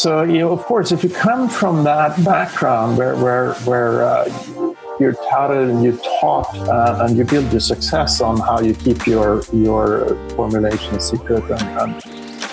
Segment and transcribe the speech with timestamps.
[0.00, 4.74] So, you know, of course, if you come from that background where, where, where uh,
[5.00, 9.08] you're touted and you're taught uh, and you build your success on how you keep
[9.08, 12.06] your, your formulation secret and, and,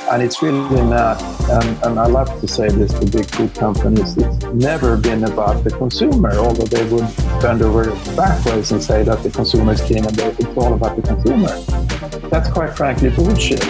[0.09, 1.21] and it's really not,
[1.51, 5.63] and, and I love to say this to big food companies, it's never been about
[5.63, 7.05] the consumer, although they would
[7.43, 11.03] bend over backwards and say that the consumer is king and it's all about the
[11.03, 12.29] consumer.
[12.29, 13.63] That's quite frankly bullshit.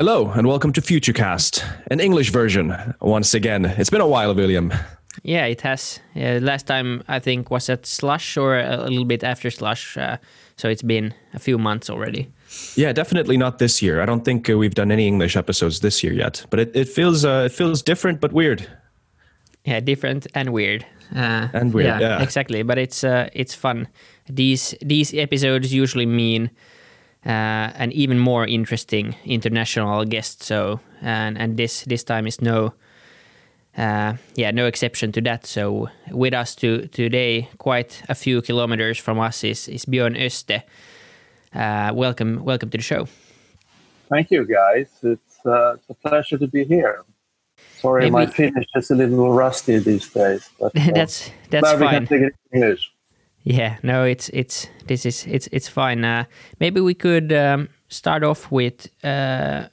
[0.00, 2.74] Hello, and welcome to Futurecast, an English version.
[3.02, 4.72] Once again, it's been a while, William.
[5.22, 6.00] Yeah, it has.
[6.14, 10.16] Yeah, last time I think was at Slush or a little bit after Slush, uh,
[10.56, 12.32] so it's been a few months already.
[12.76, 14.00] Yeah, definitely not this year.
[14.00, 16.88] I don't think uh, we've done any English episodes this year yet, but it, it
[16.88, 18.66] feels uh, it feels different but weird.
[19.66, 20.86] Yeah, different and weird.
[21.14, 22.00] Uh, and weird.
[22.00, 22.62] Yeah, yeah, exactly.
[22.62, 23.86] But it's uh, it's fun.
[24.26, 26.50] These these episodes usually mean
[27.24, 30.42] an even more interesting international guest.
[30.42, 32.74] So and and this this time is no.
[33.78, 35.46] Uh, yeah, no exception to that.
[35.46, 40.62] So with us to, today, quite a few kilometers from us, is, is Björn Öste.
[41.54, 43.06] Uh, welcome, welcome to the show.
[44.08, 44.88] Thank you, guys.
[45.02, 47.04] It's, uh, it's a pleasure to be here.
[47.78, 48.12] Sorry, Maybe.
[48.12, 50.50] my Finnish is a little rusty these days.
[50.58, 52.08] But, uh, that's that's fine.
[52.52, 52.92] English.
[53.50, 56.04] Yeah, no, it's it's this is it's it's fine.
[56.04, 56.24] Uh,
[56.60, 58.88] maybe we could um, start off with.
[59.04, 59.64] Uh,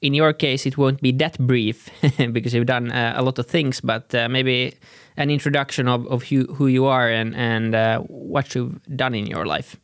[0.00, 1.88] in your case, it won't be that brief
[2.32, 4.74] because you've done uh, a lot of things, but uh, maybe
[5.16, 9.26] an introduction of, of who, who you are and and uh, what you've done in
[9.26, 9.76] your life.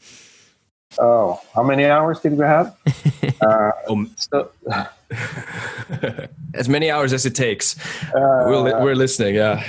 [0.98, 2.74] Oh, how many hours did we have?
[3.40, 4.50] Uh, um, so,
[6.54, 7.78] as many hours as it takes.
[8.08, 9.36] Uh, we're, we're listening.
[9.36, 9.64] Yeah.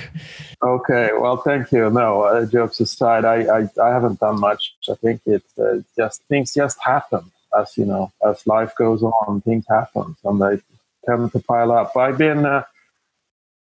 [0.61, 1.09] Okay.
[1.17, 1.89] Well, thank you.
[1.89, 4.75] No, uh, jokes aside, I, I, I haven't done much.
[4.89, 9.41] I think it uh, just things just happen as you know as life goes on.
[9.41, 10.61] Things happen and they
[11.05, 11.95] tend to pile up.
[11.95, 12.63] I've been uh,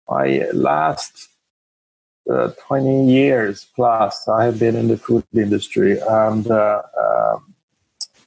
[0.08, 1.28] my last
[2.30, 7.51] uh, 20 years plus i have been in the food industry and uh, um,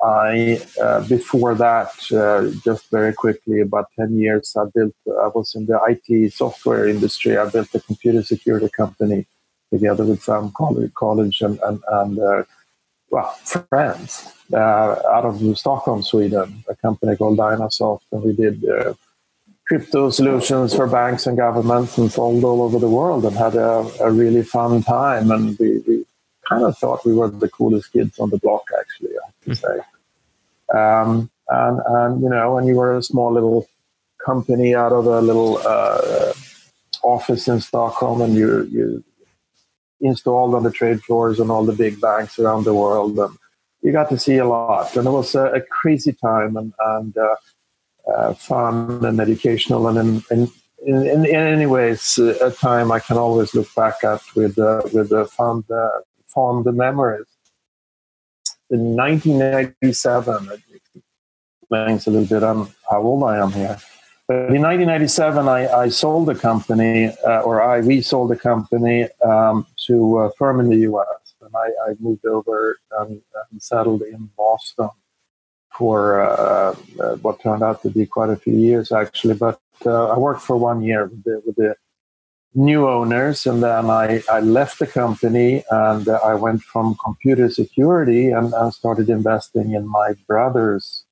[0.06, 4.94] I uh, before that, uh, just very quickly, about ten years, I built.
[5.08, 7.38] I was in the IT software industry.
[7.38, 9.26] I built a computer security company
[9.72, 12.44] together with some college, college and and, and uh,
[13.10, 13.32] well
[13.70, 16.64] friends uh, out of Stockholm, Sweden.
[16.70, 18.94] A company called Dynasoft, and we did uh,
[19.68, 23.90] crypto solutions for banks and governments, and sold all over the world, and had a,
[24.02, 25.32] a really fun time.
[25.32, 26.06] And we, we
[26.48, 29.68] kind of thought we were the coolest kids on the block, actually, I have to
[29.68, 29.80] hmm.
[29.80, 29.95] say.
[30.74, 33.68] Um, and, and, you know, when you were a small little
[34.24, 36.34] company out of a little uh,
[37.04, 39.04] office in Stockholm and you, you
[40.02, 43.38] installed on the trade floors and all the big banks around the world, and
[43.82, 44.96] you got to see a lot.
[44.96, 47.36] And it was a, a crazy time and, and uh,
[48.12, 50.52] uh, fun and educational and in, in
[50.86, 54.84] in, in, any ways, uh, a time I can always look back at with uh,
[54.94, 55.90] with fond uh,
[56.28, 57.26] fond memories.
[58.72, 60.62] In 1997, it
[61.62, 63.78] explains a little bit on how old I am here.
[64.28, 69.08] But in 1997, I, I sold the company, uh, or I we sold the company
[69.24, 71.36] um, to a firm in the U.S.
[71.42, 73.22] And I, I moved over and,
[73.52, 74.90] and, settled in Boston
[75.78, 79.36] for uh, uh, what turned out to be quite a few years, actually.
[79.36, 81.76] But uh, I worked for one year with the, with the
[82.56, 87.50] new owners, and then I, I left the company and uh, I went from computer
[87.50, 91.04] security and, and started investing in my brother's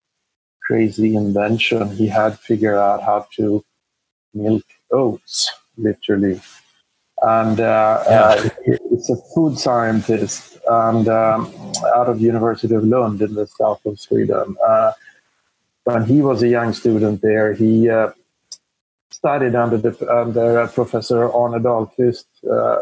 [0.62, 1.90] crazy invention.
[1.96, 3.64] He had figured out how to
[4.34, 6.42] milk oats, literally.
[7.22, 8.22] And uh, yeah.
[8.22, 8.50] uh,
[8.92, 11.54] it's a food scientist and um,
[11.96, 14.56] out of the University of Lund in the south of Sweden.
[14.66, 14.94] Uh,
[15.84, 18.12] when he was a young student there, he uh,
[19.24, 22.78] studied under the under uh, Professor Arne Dahlqvist, uh,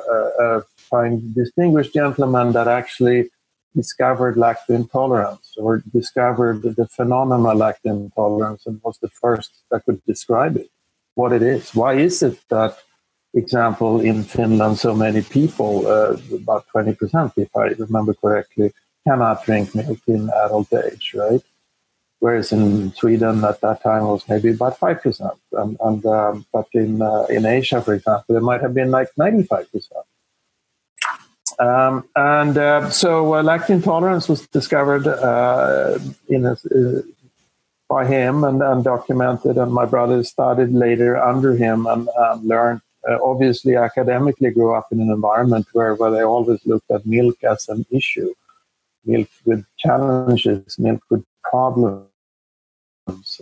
[0.45, 3.29] a fine distinguished gentleman that actually
[3.75, 10.01] discovered lactose intolerance or discovered the phenomenon lactose intolerance and was the first that could
[10.05, 10.69] describe it,
[11.13, 11.75] what it is.
[11.75, 12.75] Why is it that,
[13.35, 18.73] example, in Finland, so many people, uh, about 20%, if I remember correctly,
[19.07, 21.43] cannot drink milk in adult age, right?
[22.21, 26.67] Whereas in Sweden at that time was maybe about five percent, and, and um, but
[26.73, 30.05] in uh, in Asia, for example, it might have been like ninety five percent.
[31.59, 37.01] Um, and uh, so uh, lactose intolerance was discovered uh, in a, uh,
[37.89, 42.81] by him and, and, documented, and my brother studied later under him and, and learned.
[43.07, 47.43] Uh, obviously, academically, grew up in an environment where, where they always looked at milk
[47.43, 48.33] as an issue,
[49.05, 52.10] milk with challenges, milk with problems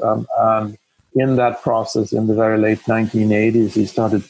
[0.03, 0.77] um, and
[1.15, 4.23] in that process, in the very late 1980s, he started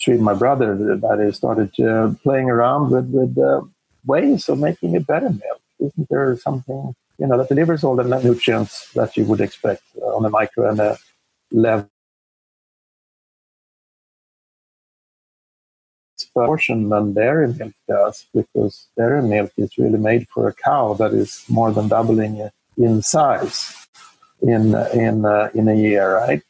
[0.00, 3.62] treating my brother that he started uh, playing around with with uh,
[4.06, 5.62] ways of making a better milk.
[5.80, 10.24] Isn't there something you know that delivers all the nutrients that you would expect on
[10.24, 10.98] a micro and a
[11.50, 11.88] level?
[16.34, 21.12] portion than dairy milk does because dairy milk is really made for a cow that
[21.12, 23.87] is more than doubling in size
[24.42, 26.42] in in uh, in a year, right?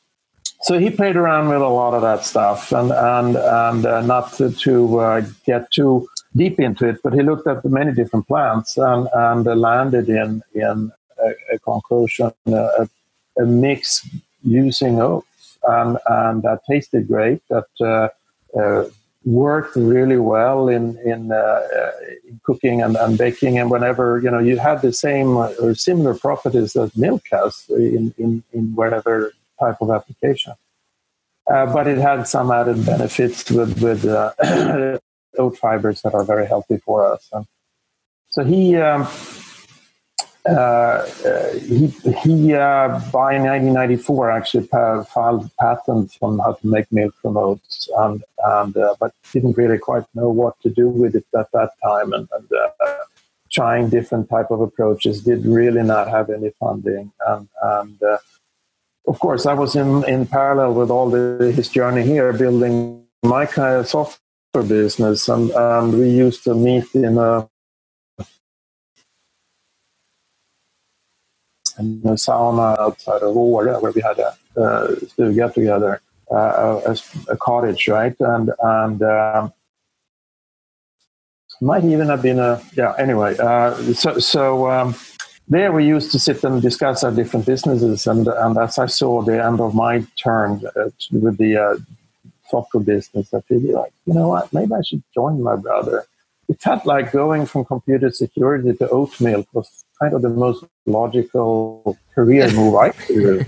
[0.63, 4.33] So he played around with a lot of that stuff, and and and uh, not
[4.35, 8.77] to, to uh, get too deep into it, but he looked at many different plants
[8.77, 10.91] and and landed in in
[11.25, 12.89] a, a conclusion, a,
[13.39, 14.09] a, mix
[14.43, 17.41] using oats, and and that tasted great.
[17.49, 18.09] That uh,
[18.59, 18.89] uh,
[19.29, 21.91] worked really well in in, uh, uh,
[22.27, 23.59] in cooking and, and, baking.
[23.59, 28.15] And whenever you know you had the same or similar properties that milk has in
[28.19, 30.55] in, in whatever type of application,
[31.53, 34.99] uh, but it had some added benefits with with uh,
[35.39, 37.29] oat fibers that are very healthy for us.
[37.33, 37.47] And
[38.31, 38.77] so he.
[38.77, 39.07] Um,
[40.49, 41.05] uh,
[41.59, 41.89] he,
[42.23, 48.25] he uh, by 1994 actually filed patents on how to make milk from oats, and,
[48.45, 52.13] and uh, but didn't really quite know what to do with it at that time,
[52.13, 52.95] and, and uh,
[53.51, 58.19] trying different type of approaches did really not have any funding, and, and uh,
[59.07, 63.45] of course I was in in parallel with all the, his journey here, building my
[63.45, 67.49] kind of software business, and, and we used to meet in a
[71.79, 76.97] in a sauna outside of Åre where we had a, a get together, uh, a,
[77.29, 78.15] a, cottage, right?
[78.21, 79.53] And and um,
[81.61, 82.95] might even have been a yeah.
[82.99, 84.71] Anyway, uh, so so.
[84.71, 84.95] Um,
[85.51, 89.23] there we used to sit and discuss our different businesses and, and as i saw
[89.23, 91.77] the end of my turn uh, with the uh,
[92.51, 96.05] software business i figured like you know what maybe i should join my brother
[96.51, 100.65] it felt like going from computer security to oat milk was kind of the most
[100.87, 103.45] logical career move I could do.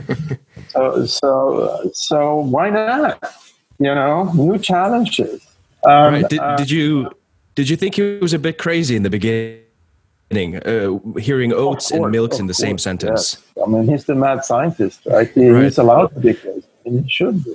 [0.69, 3.35] So, so, so why not?
[3.79, 5.47] You know, new challenges.
[5.85, 6.29] Um, right.
[6.29, 7.11] Did, uh, did you
[7.55, 11.91] did you think he was a bit crazy in the beginning, uh, hearing oats course,
[11.91, 13.39] and milks in the course, same sentence?
[13.57, 13.65] Yes.
[13.67, 15.31] I mean, he's the mad scientist, right?
[15.33, 15.65] He, right.
[15.65, 17.55] He's allowed to be crazy, and he should be.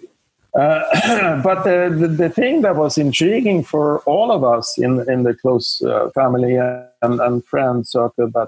[0.56, 5.24] Uh, but the, the, the, thing that was intriguing for all of us in, in
[5.24, 8.48] the close uh, family and, and friend circle that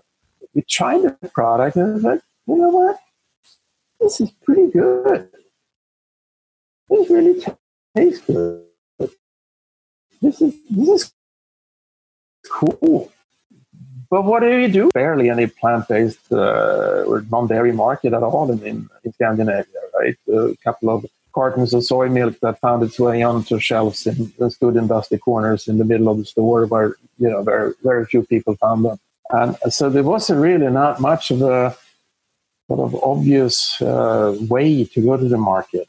[0.57, 2.99] we tried the product and was like, you know what?
[3.99, 5.29] This is pretty good.
[6.89, 7.45] This really
[7.95, 8.65] tastes good.
[10.19, 11.13] This is this is
[12.49, 13.11] cool.
[14.09, 14.89] But what do you do?
[14.95, 20.17] Barely any plant-based uh, or non-dairy market at all in, in Scandinavia, right?
[20.33, 21.05] A couple of
[21.35, 25.67] cartons of soy milk that found its way onto shelves and stood in dusty corners
[25.67, 28.97] in the middle of the store where you know very very few people found them.
[29.29, 31.75] And so there wasn't really not much of a
[32.67, 35.87] sort of obvious uh, way to go to the market.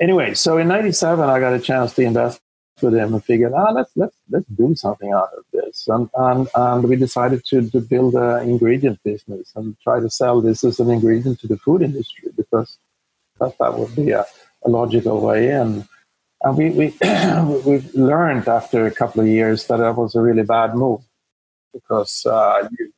[0.00, 2.40] Anyway, so in '97 I got a chance to invest
[2.80, 5.86] with him and figured, ah, let's let's let's do something out of this.
[5.88, 10.40] And and, and we decided to, to build an ingredient business and try to sell
[10.40, 12.78] this as an ingredient to the food industry because
[13.38, 14.26] that that would be a,
[14.64, 15.86] a logical way in.
[16.42, 16.86] And we we
[17.64, 21.02] we've learned after a couple of years that that was a really bad move
[21.72, 22.92] because uh, you,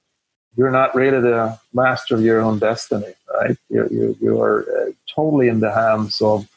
[0.57, 3.57] you're not really the master of your own destiny, right?
[3.69, 6.49] You you, you are uh, totally in the hands of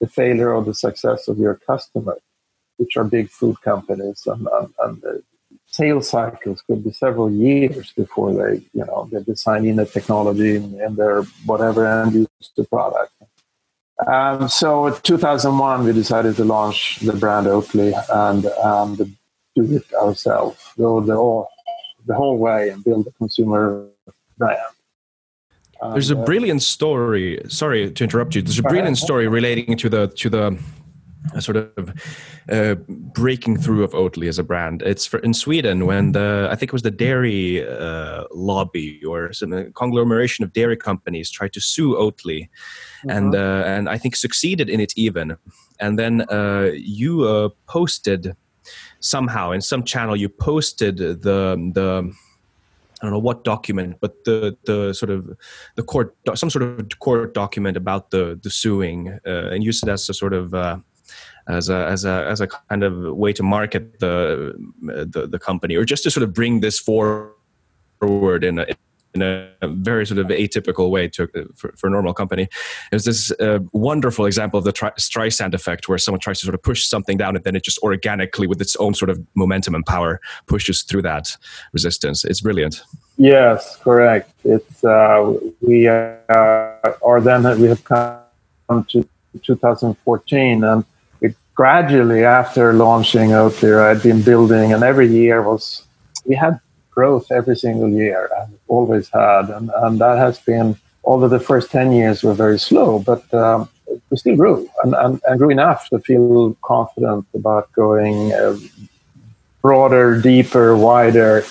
[0.00, 2.18] the failure or the success of your customer,
[2.76, 5.22] which are big food companies, and, and, and the
[5.66, 10.56] sales cycles could be several years before they, you know, they design in the technology
[10.56, 13.12] and, their whatever and use the product.
[14.06, 19.16] Um, so in 2001, we decided to launch the brand Oatly and, and
[19.56, 21.14] do it ourselves, go the
[22.06, 23.88] the whole way and build a consumer
[24.38, 24.58] brand.
[25.92, 27.42] There's a uh, brilliant story.
[27.48, 28.42] Sorry to interrupt you.
[28.42, 30.58] There's a brilliant story relating to the to the
[31.32, 31.94] a sort of
[32.50, 32.74] uh,
[33.14, 34.82] breaking through of Oatly as a brand.
[34.82, 39.32] It's for, in Sweden when the I think it was the dairy uh, lobby or
[39.32, 43.16] some conglomeration of dairy companies tried to sue Oatly, uh-huh.
[43.16, 45.36] and uh, and I think succeeded in it even.
[45.80, 48.36] And then uh, you uh, posted
[49.04, 51.16] somehow in some channel you posted the
[51.74, 52.12] the
[53.00, 55.36] I don't know what document, but the the sort of
[55.76, 59.90] the court some sort of court document about the the suing, uh, and used it
[59.90, 60.78] as a sort of uh,
[61.46, 65.76] as a as a as a kind of way to market the the, the company
[65.76, 67.34] or just to sort of bring this forward
[68.44, 68.66] in a,
[69.14, 72.48] in a very sort of atypical way to, for, for a normal company.
[72.90, 76.54] There's this uh, wonderful example of the tri- Streisand effect, where someone tries to sort
[76.54, 79.74] of push something down, and then it just organically, with its own sort of momentum
[79.74, 81.36] and power, pushes through that
[81.72, 82.24] resistance.
[82.24, 82.82] It's brilliant.
[83.16, 84.32] Yes, correct.
[84.44, 89.08] It's uh, we uh, are then we have come to
[89.42, 90.84] 2014, and
[91.20, 95.84] it gradually after launching Oatly, I'd been building, and every year was
[96.24, 96.58] we had
[96.94, 99.50] growth every single year and always had.
[99.50, 103.68] And, and that has been, although the first 10 years were very slow, but um,
[104.10, 108.56] we still grew and, and, and, grew enough to feel confident about going uh,
[109.62, 111.44] broader, deeper, wider.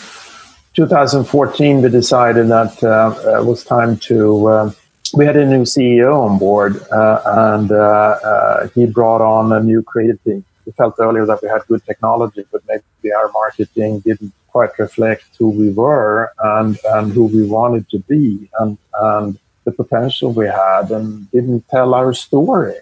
[0.73, 4.47] 2014, we decided that uh, it was time to.
[4.47, 4.71] Uh,
[5.15, 9.61] we had a new CEO on board, uh, and uh, uh, he brought on a
[9.61, 10.43] new creative team.
[10.65, 15.25] We felt earlier that we had good technology, but maybe our marketing didn't quite reflect
[15.37, 20.47] who we were and, and who we wanted to be and, and the potential we
[20.47, 22.75] had and didn't tell our story.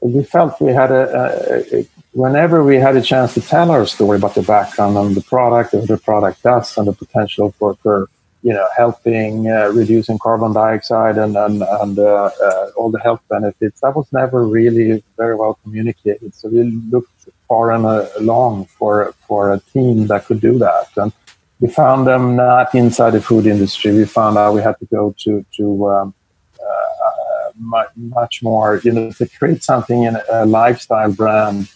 [0.00, 3.86] We felt we had a, a, a whenever we had a chance to tell our
[3.86, 7.74] story about the background and the product and the product does and the potential for,
[7.82, 8.08] for
[8.42, 13.20] you know helping uh, reducing carbon dioxide and and, and uh, uh, all the health
[13.28, 13.80] benefits.
[13.80, 16.34] That was never really very well communicated.
[16.34, 17.10] So we looked
[17.48, 20.88] far and uh, long for for a team that could do that.
[20.96, 21.12] And
[21.60, 23.92] we found them not inside the food industry.
[23.92, 26.14] We found out we had to go to to um,
[26.62, 31.68] uh, much, much more you know to create something in a lifestyle brand.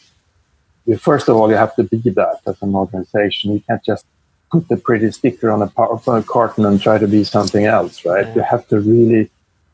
[0.99, 3.53] First of all you have to be that as an organization.
[3.53, 4.05] You can't just
[4.53, 8.27] put the pretty sticker on a PowerPoint carton and try to be something else, right?
[8.27, 8.35] Yeah.
[8.35, 9.31] You have to really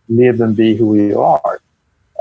[0.09, 1.61] live and be who you are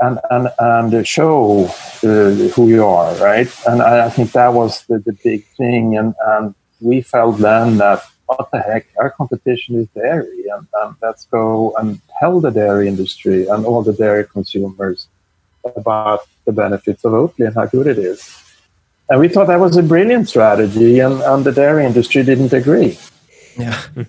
[0.00, 1.66] and, and, and show
[2.02, 3.48] uh, who you are, right?
[3.66, 5.96] And I think that was the, the big thing.
[5.96, 10.44] And, and we felt then that, what the heck, our competition is dairy.
[10.52, 15.06] And, and let's go and tell the dairy industry and all the dairy consumers
[15.76, 18.47] about the benefits of Oatly and how good it is.
[19.10, 22.98] And we thought that was a brilliant strategy, and, and the dairy industry didn't agree.
[23.56, 23.80] Yeah.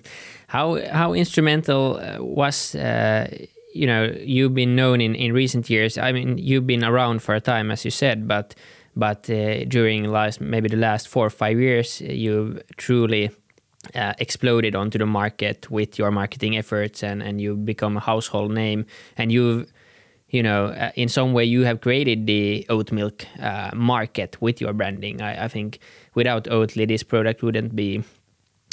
[0.48, 3.28] how how instrumental uh, was uh,
[3.72, 5.96] you know you've been known in, in recent years?
[5.96, 8.54] I mean, you've been around for a time, as you said, but
[8.96, 13.30] but uh, during last maybe the last four or five years, you've truly
[13.94, 18.50] uh, exploded onto the market with your marketing efforts, and and you've become a household
[18.52, 18.84] name,
[19.16, 19.72] and you've
[20.30, 24.60] you know, uh, in some way you have created the oat milk uh, market with
[24.60, 25.20] your branding.
[25.20, 25.80] I, I, think
[26.14, 28.04] without Oatly, this product wouldn't be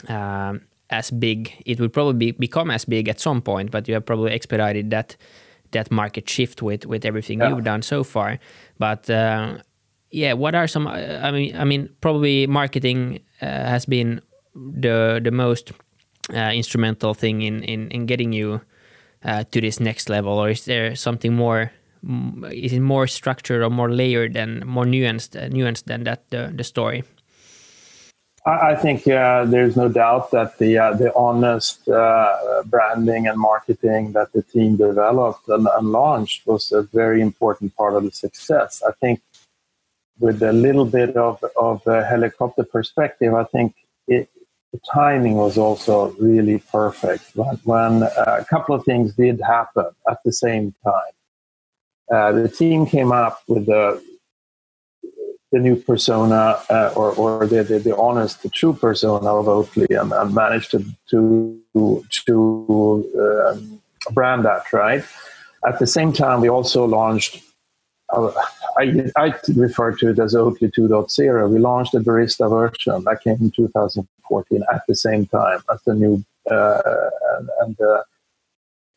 [0.08, 1.52] um, as big.
[1.66, 5.18] It would probably become as big at some point, but you have probably expedited that
[5.72, 7.50] that market shift with with everything yeah.
[7.50, 8.40] you've done so far.
[8.78, 9.58] But uh,
[10.12, 10.88] yeah, what are some?
[10.88, 14.22] I mean, I mean, probably marketing uh, has been
[14.56, 15.72] the the most
[16.34, 18.62] uh, instrumental thing in in in getting you
[19.28, 21.72] uh, to this next level, or is there something more?
[22.52, 26.54] Is it more structured or more layered and more nuanced, uh, nuanced than that the,
[26.56, 27.04] the story?
[28.46, 34.14] I think uh, there's no doubt that the uh, the honest uh, branding and marketing
[34.14, 38.82] that the team developed and, and, launched was a very important part of the success.
[38.88, 39.20] I think
[40.20, 43.76] with a little bit of of a helicopter perspective, I think
[44.08, 44.30] it,
[44.74, 50.18] the timing was also really perfect when, when a couple of things did happen at
[50.26, 51.14] the same time.
[52.14, 54.02] Uh, the team came up with the
[55.54, 60.00] the new persona uh, or, or the, the, the, honest, the true persona of Oatly
[60.00, 61.64] and, and managed to to,
[62.26, 63.06] to
[63.48, 63.82] um,
[64.12, 65.06] brand that right.
[65.66, 67.42] At the same time, we also launched
[68.14, 68.32] uh,
[68.78, 71.50] I, I refer to it as Oatly 2.0.
[71.50, 73.52] We launched the barista version that came in
[74.30, 76.82] 2014 at the same time as the new uh,
[77.38, 77.78] and, and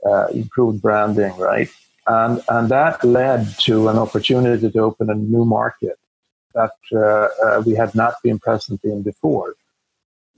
[0.07, 1.69] uh, improved branding, right?
[2.07, 5.99] And and that led to an opportunity to open a new market
[6.55, 9.55] that uh, uh, we had not been present in before,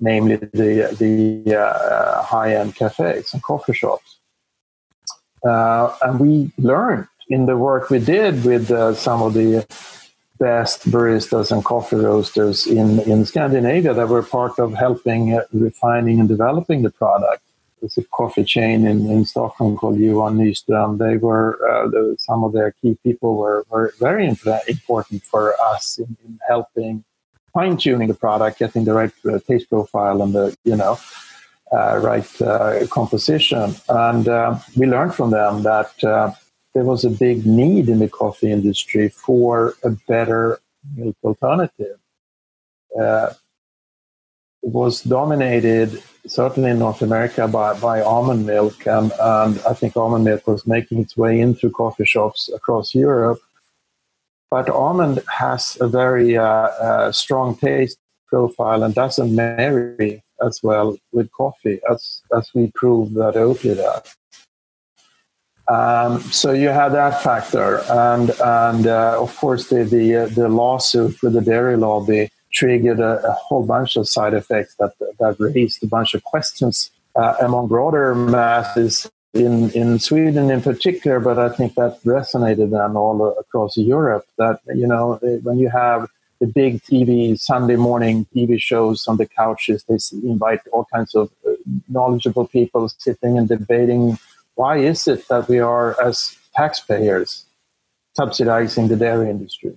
[0.00, 4.18] namely the the high end cafes and coffee shops.
[5.44, 9.66] and we learned in the work we did with some of the
[10.42, 16.18] best baristas and coffee roasters in, in Scandinavia that were part of helping uh, refining
[16.18, 17.42] and developing the product.
[17.80, 20.98] There's a coffee chain in, in Stockholm called Johan Nyström.
[20.98, 25.98] They were uh, the, some of their key people were, were very important for us
[25.98, 27.04] in, in helping
[27.54, 30.98] fine tuning the product, getting the right uh, taste profile and the you know
[31.72, 33.74] uh, right uh, composition.
[33.88, 35.92] And uh, we learned from them that
[36.74, 40.60] there was a big need in the coffee industry for a better
[40.96, 41.98] milk alternative.
[42.98, 43.32] Uh,
[44.62, 50.24] was dominated certainly in North America by, by almond milk, and, and I think almond
[50.24, 53.40] milk was making its way into coffee shops across Europe.
[54.50, 57.98] But almond has a very uh, uh, strong taste
[58.28, 64.16] profile and doesn't marry as well with coffee as, as we proved that Oatly does.
[65.68, 70.48] Um, so you have that factor, and and uh, of course the the, uh, the
[70.48, 75.36] lawsuit with the dairy lobby triggered a, a, whole bunch of side effects that that
[75.38, 81.38] raised a bunch of questions uh, among broader masses in in Sweden in particular, but
[81.38, 84.26] I think that resonated then all across Europe.
[84.38, 86.08] That you know when you have
[86.40, 91.30] the big TV Sunday morning TV shows on the couches, they invite all kinds of
[91.46, 91.52] uh,
[91.88, 94.18] knowledgeable people sitting and debating
[94.54, 97.44] why is it that we are, as taxpayers,
[98.14, 99.74] subsidizing the dairy industry?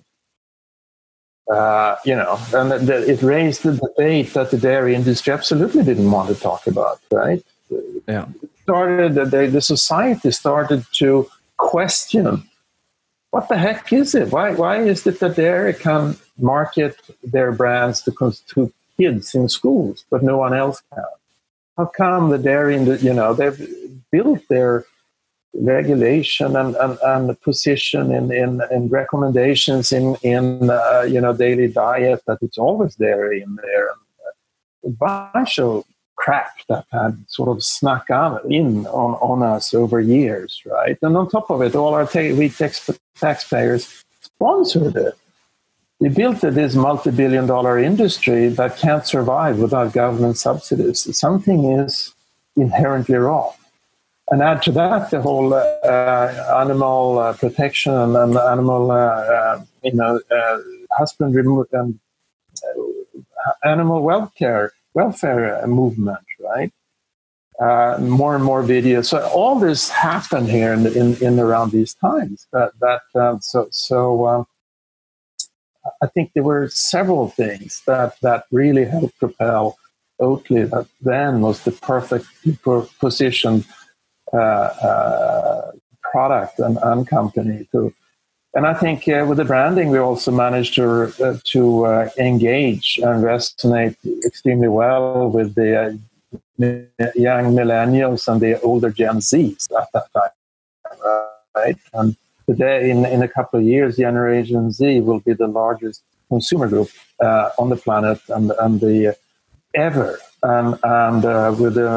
[1.51, 6.27] Uh, you know, and it raised the debate that the dairy industry absolutely didn't want
[6.27, 7.43] to talk about, right?
[8.07, 8.25] Yeah.
[8.41, 12.43] It started the, the society started to question
[13.35, 14.31] what the heck is it?
[14.31, 18.11] Why, why is it that dairy can market their brands to,
[18.53, 21.03] to kids in schools, but no one else can?
[21.75, 23.59] How come the dairy, industry you know, they've
[24.11, 24.85] built their
[25.61, 31.67] regulation and, and, and position in, in, in recommendations in, in uh, you know, daily
[31.67, 33.89] diet that it's always dairy in there.
[34.85, 35.83] A bunch of
[36.15, 38.09] crap that had sort of snuck
[38.49, 40.97] in on, on us over years, right?
[41.01, 45.13] And on top of it, all our ta- we tax- taxpayers sponsored it.
[45.99, 51.17] We built this multi-billion dollar industry that can't survive without government subsidies.
[51.17, 52.13] Something is
[52.57, 53.53] inherently wrong
[54.31, 59.63] and add to that the whole uh, animal uh, protection and, and animal, uh, uh
[59.83, 60.57] you know, uh,
[60.91, 61.99] husbandry and
[62.65, 66.71] uh, animal welfare welfare movement, right?
[67.99, 69.05] more and more videos.
[69.05, 72.47] So all this happened here in in, in around these times.
[72.51, 74.27] That that um, so so.
[74.27, 74.47] Um,
[76.01, 79.77] I think there were several things that, that really helped propel
[80.19, 82.25] Oatly that then was the perfect
[82.99, 83.84] position uh, uh,
[86.11, 87.93] product and, and company to
[88.55, 92.97] and I think uh, with the branding, we also managed to uh, to uh, engage
[93.03, 99.89] and resonate extremely well with the uh, young millennials and the older Gen Zs at
[99.93, 101.77] that time, right?
[101.93, 102.15] And
[102.47, 106.89] today, in, in a couple of years, Generation Z will be the largest consumer group
[107.59, 109.17] on the planet and and the
[109.73, 111.23] ever, and and
[111.59, 111.89] with the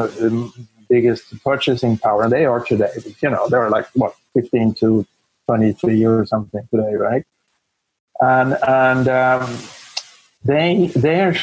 [0.89, 2.91] biggest purchasing power, and they are today.
[3.21, 5.05] You know, they're like what 15 to
[5.47, 7.25] 23 years or something today, right?
[8.21, 9.57] And and um,
[10.43, 11.37] they they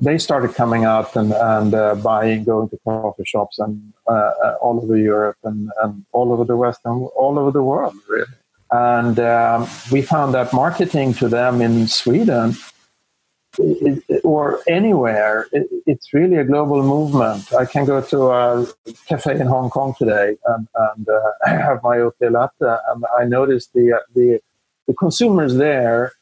[0.00, 4.56] they started coming out and and uh, buying, going to coffee shops and uh, uh,
[4.60, 8.26] all over Europe and and all over the West and all over the world, really.
[8.70, 12.56] And um, we found that marketing to them in Sweden
[14.24, 17.52] or anywhere, it's really a global movement.
[17.52, 18.66] I can go to a
[19.06, 23.68] cafe in Hong Kong today and, and uh, have my Oatly latte, and I notice
[23.74, 24.40] the, the
[24.88, 26.12] the consumers there,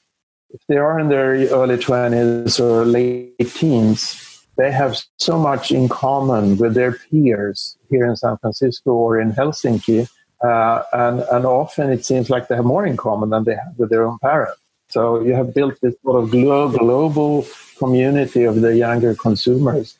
[0.50, 5.88] if they are in their early twenties or late teens, they have so much in
[5.88, 10.08] common with their peers here in San Francisco or in Helsinki,
[10.44, 13.74] uh, and and often it seems like they have more in common than they have
[13.78, 14.59] with their own parents.
[14.90, 17.46] So you have built this sort of global
[17.78, 19.96] community of the younger consumers.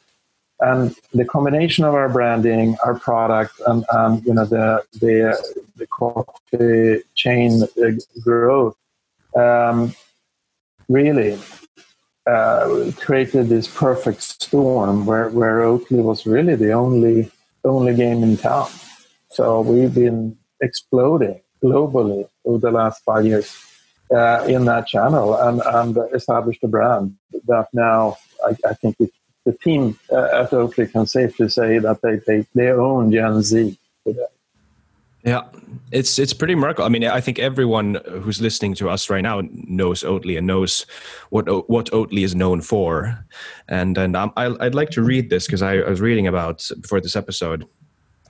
[0.60, 5.20] And the combination of our branding, our product, and, and you know the the,
[5.76, 7.62] the coffee chain
[8.22, 8.76] growth
[9.34, 9.94] um,
[10.88, 11.38] really
[12.26, 17.30] uh, created this perfect storm where, where Oatly was really the only
[17.64, 18.68] only game in town.
[19.30, 23.69] So we've been exploding globally over the last five years
[24.12, 29.52] uh, in that channel and, and established a brand that now I, I think the
[29.52, 34.24] team uh, at Oatly can safely say that they, they, they own Gen Z today.
[35.22, 35.42] Yeah,
[35.92, 36.86] it's it's pretty remarkable.
[36.86, 40.86] I mean, I think everyone who's listening to us right now knows Oatly and knows
[41.28, 43.22] what what Oatly is known for.
[43.68, 47.02] And and I, would like to read this because I, I, was reading about before
[47.02, 47.66] this episode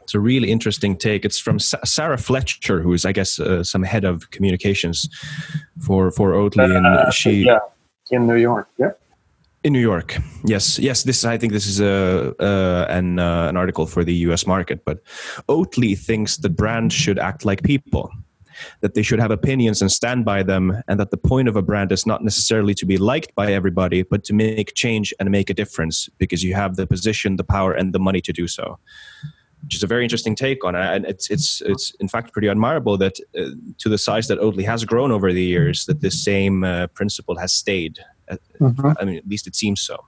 [0.03, 1.25] it's a really interesting take.
[1.25, 5.09] It's from Sa- Sarah Fletcher, who is, I guess, uh, some head of communications
[5.87, 7.59] for for Oatly, and uh, she yeah
[8.11, 8.69] in New York.
[8.79, 8.93] Yeah.
[9.63, 11.03] In New York, yes, yes.
[11.03, 14.47] This I think this is a uh, an uh, an article for the U.S.
[14.47, 14.85] market.
[14.85, 15.03] But
[15.49, 18.11] Oatly thinks the brand should act like people.
[18.81, 21.63] that they should have opinions and stand by them, and that the point of a
[21.63, 25.51] brand is not necessarily to be liked by everybody, but to make change and make
[25.51, 28.79] a difference because you have the position, the power, and the money to do so.
[29.63, 32.49] Which is a very interesting take on it, and it's it's it's in fact pretty
[32.49, 36.23] admirable that uh, to the size that Oatly has grown over the years, that this
[36.25, 37.99] same uh, principle has stayed.
[38.31, 38.93] Uh, mm-hmm.
[38.99, 40.05] I mean, at least it seems so.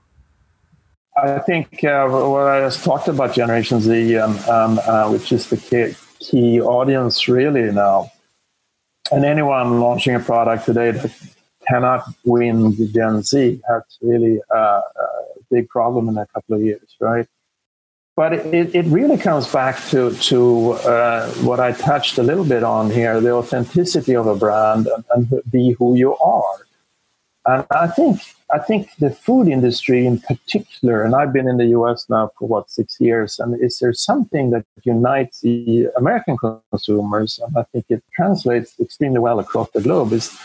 [1.15, 5.47] I think uh, what I just talked about Generation Z, um, um, uh, which is
[5.47, 8.11] the key, key audience really now,
[9.11, 11.11] and anyone launching a product today that
[11.67, 15.07] cannot win the Gen Z has really uh, a
[15.51, 17.27] big problem in a couple of years, right?
[18.15, 22.63] But it, it really comes back to, to uh, what I touched a little bit
[22.63, 26.67] on here the authenticity of a brand and, and be who you are.
[27.45, 28.21] And I think
[28.53, 32.47] I think the food industry in particular, and I've been in the US now for
[32.47, 37.85] what six years, and is there something that unites the American consumers, and I think
[37.89, 40.37] it translates extremely well across the globe, is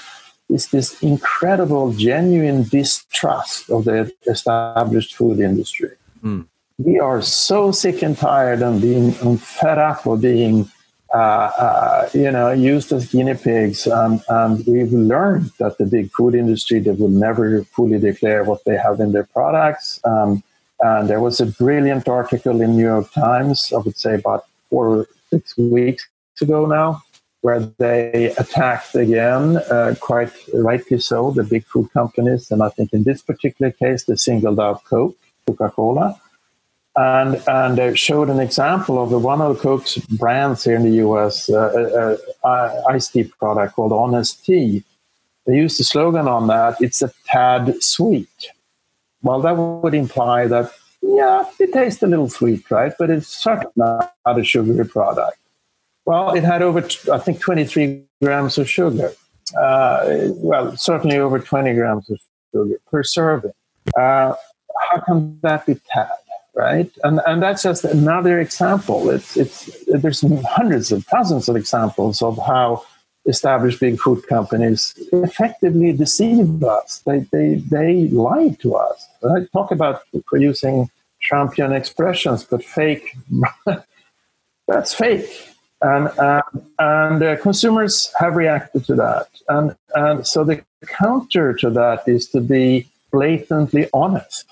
[0.48, 5.92] is this incredible, genuine distrust of the established food industry.
[6.24, 6.46] Mm.
[6.78, 10.70] We are so sick and tired of being fed up of being
[11.12, 13.88] uh, uh, you know, used as guinea pigs.
[13.88, 18.64] Um, and we've learned that the big food industry they will never fully declare what
[18.64, 20.00] they have in their products.
[20.04, 20.42] Um,
[20.80, 24.88] and there was a brilliant article in New York Times, I would say about four
[24.88, 26.06] or six weeks
[26.40, 27.02] ago now,
[27.40, 32.52] where they attacked again, uh, quite rightly so, the big food companies.
[32.52, 36.20] And I think in this particular case, they singled out Coke, Coca Cola
[36.98, 40.96] and and showed an example of the one of the Coke's brands here in the
[41.06, 41.48] U.S.
[41.48, 44.82] Uh, uh, uh, iced tea product called Honest Tea.
[45.46, 46.76] They used the slogan on that.
[46.80, 48.48] It's a tad sweet.
[49.22, 52.92] Well, that would imply that yeah, it tastes a little sweet, right?
[52.98, 55.38] But it's certainly not a sugary product.
[56.04, 59.12] Well, it had over, I think, 23 grams of sugar.
[59.56, 62.18] Uh, well, certainly over 20 grams of
[62.52, 63.52] sugar per serving.
[63.96, 64.34] Uh,
[64.90, 66.10] how can that be tad?
[66.58, 66.90] Right?
[67.04, 69.10] And and that's just another example.
[69.10, 72.84] It's it's there's hundreds of thousands of examples of how
[73.26, 76.98] established big food companies effectively deceive us.
[77.06, 79.08] They they they lie to us.
[79.22, 80.90] I talk about producing
[81.30, 83.16] Trumpian expressions, but fake.
[84.68, 85.30] that's fake.
[85.80, 86.42] And uh,
[86.80, 92.28] and uh, consumers have reacted to that, and and so the counter to that is
[92.30, 94.44] to be blatantly honest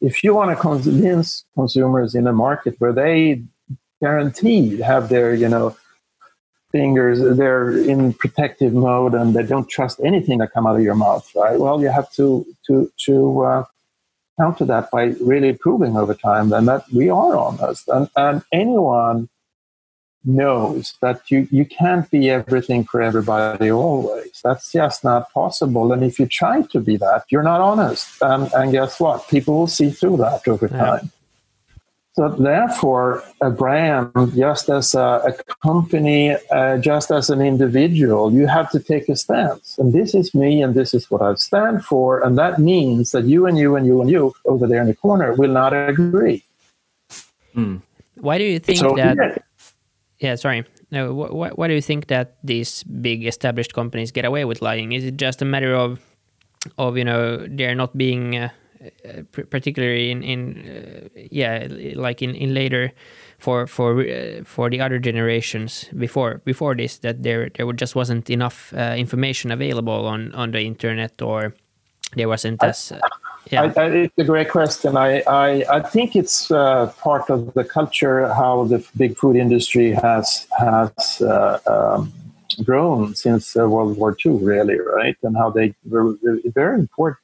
[0.00, 3.42] if you want to convince consumers in a market where they
[4.00, 5.76] guaranteed have their, you know,
[6.72, 10.96] fingers, they're in protective mode and they don't trust anything that come out of your
[10.96, 11.58] mouth, right?
[11.58, 13.64] Well, you have to to to uh,
[14.38, 19.28] counter that by really proving over time then that we are honest, and and anyone
[20.24, 24.40] knows that you, you can't be everything for everybody always.
[24.42, 25.92] That's just not possible.
[25.92, 28.08] And if you try to be that, you're not honest.
[28.22, 29.28] And, and guess what?
[29.28, 31.00] People will see through that over time.
[31.02, 31.08] Yeah.
[32.14, 35.32] So therefore, a brand, just as a, a
[35.66, 39.76] company, uh, just as an individual, you have to take a stance.
[39.78, 42.24] And this is me, and this is what I stand for.
[42.24, 44.94] And that means that you and you and you and you over there in the
[44.94, 46.44] corner will not agree.
[47.52, 47.78] Hmm.
[48.14, 49.16] Why do you think so, that?
[49.16, 49.38] Yeah
[50.24, 50.64] yeah, sorry.
[50.90, 54.92] No, wh- why do you think that these big established companies get away with lying?
[54.92, 56.00] Is it just a matter of,
[56.78, 58.48] of you know, they're not being, uh,
[59.04, 62.92] uh particularly in in uh, yeah, like in in later,
[63.38, 68.30] for for uh, for the other generations before before this that there there just wasn't
[68.30, 71.54] enough uh, information available on on the internet or
[72.16, 73.00] there wasn't as uh,
[73.50, 73.62] yeah.
[73.76, 74.96] I, I, it's a great question.
[74.96, 79.92] I, I, I think it's uh, part of the culture how the big food industry
[79.92, 82.12] has has uh, um,
[82.64, 85.16] grown since uh, World War II, really, right?
[85.22, 86.16] And how they were
[86.54, 87.20] very important.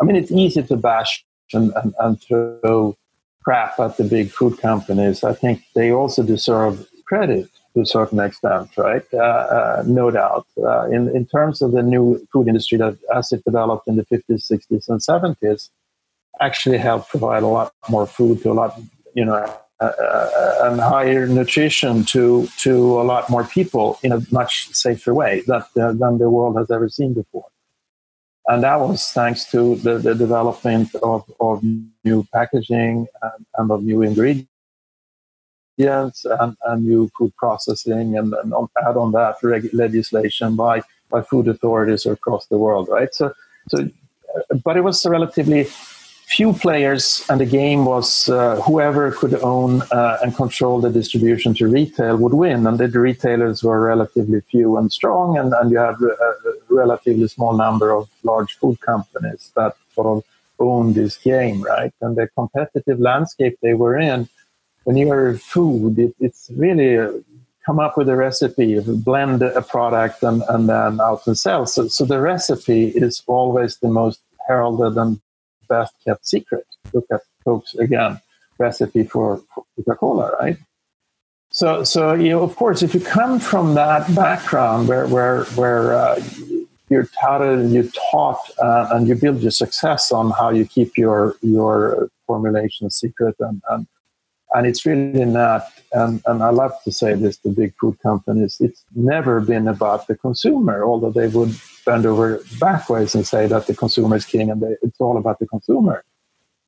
[0.00, 2.96] I mean, it's easy to bash and, and, and throw
[3.44, 5.22] crap at the big food companies.
[5.22, 9.04] I think they also deserve credit to a certain extent, right?
[9.12, 10.46] Uh, uh, no doubt.
[10.56, 14.06] Uh, in, in terms of the new food industry that as it developed in the
[14.06, 15.70] 50s, 60s, and 70s,
[16.40, 18.80] actually helped provide a lot more food to a lot,
[19.14, 19.34] you know,
[19.80, 25.12] uh, uh, and higher nutrition to to a lot more people in a much safer
[25.12, 27.46] way that uh, than the world has ever seen before.
[28.46, 31.62] And that was thanks to the, the development of, of
[32.04, 34.53] new packaging and, and of new ingredients
[35.78, 40.82] ingredients and, and new food processing and, and on, add on that reg- legislation by,
[41.10, 43.14] by food authorities across the world, right?
[43.14, 43.32] So,
[43.68, 45.66] so, uh, but it was relatively
[46.26, 51.52] few players, and the game was uh, whoever could own uh, and control the distribution
[51.54, 52.66] to retail would win.
[52.66, 57.28] And the retailers were relatively few and strong, and, and you had a, a relatively
[57.28, 60.24] small number of large food companies that sort of
[60.58, 61.92] owned this game, right?
[62.00, 64.28] And the competitive landscape they were in,
[64.84, 67.12] when you're food, it, it's really uh,
[67.66, 71.66] come up with a recipe, blend a product, and, and then out and sell.
[71.66, 75.20] So, so the recipe is always the most heralded and
[75.68, 76.66] best kept secret.
[76.92, 78.20] Look at Coke's again
[78.58, 80.56] recipe for Coca Cola, right?
[81.50, 85.94] So, so you know, of course, if you come from that background where where where
[85.94, 86.22] uh,
[86.90, 90.96] you're taught and you're taught uh, and you build your success on how you keep
[90.96, 93.86] your your formulation secret and and,
[94.54, 98.56] and it's really not and, and I love to say this to big food companies
[98.60, 103.66] it's never been about the consumer although they would bend over backwards and say that
[103.66, 106.04] the consumer is king and they, it's all about the consumer.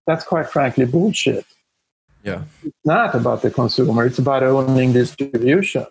[0.06, 1.46] That's quite frankly bullshit.
[2.22, 2.42] Yeah.
[2.64, 5.86] It's not about the consumer, it's about owning distribution.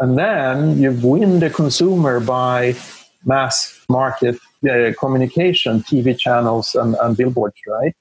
[0.00, 2.74] And then you win the consumer by
[3.24, 4.36] mass market
[4.68, 7.94] uh, communication, TV channels, and, and billboards, right?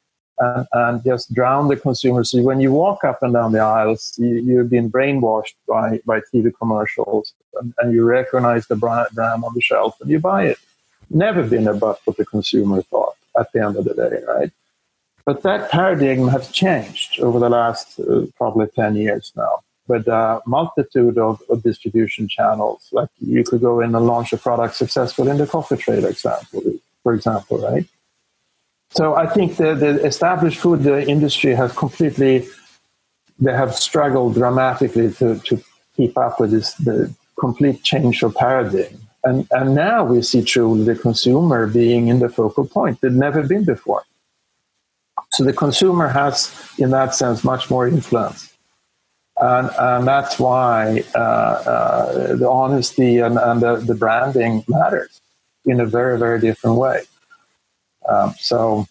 [0.44, 2.24] And, and, just drown the consumer.
[2.24, 6.22] So when you walk up and down the aisles, you, have been brainwashed by, by
[6.34, 10.58] TV commercials and, and you recognize the brand, on the shelf and you buy it.
[11.12, 14.52] Never been about what the consumer thought at the end of the day, right?
[15.26, 20.42] But that paradigm has changed over the last uh, probably 10 years now with a
[20.46, 22.90] multitude of, of, distribution channels.
[22.92, 26.64] Like you could go in and launch a product successful in the coffee trade example,
[27.04, 27.86] for example, right?
[28.92, 32.48] So I think the, the established food industry has completely,
[33.40, 35.64] they have struggled dramatically to, to
[35.96, 39.00] keep up with this the complete change of paradigm.
[39.24, 43.00] And, and now we see truly the consumer being in the focal point.
[43.04, 44.04] It never been before.
[45.32, 48.54] So the consumer has, in that sense, much more influence.
[49.38, 55.22] And, and that's why uh, uh, the honesty and, and the, the, branding matters
[55.66, 57.04] in a very, very different way.
[58.08, 58.86] Um, so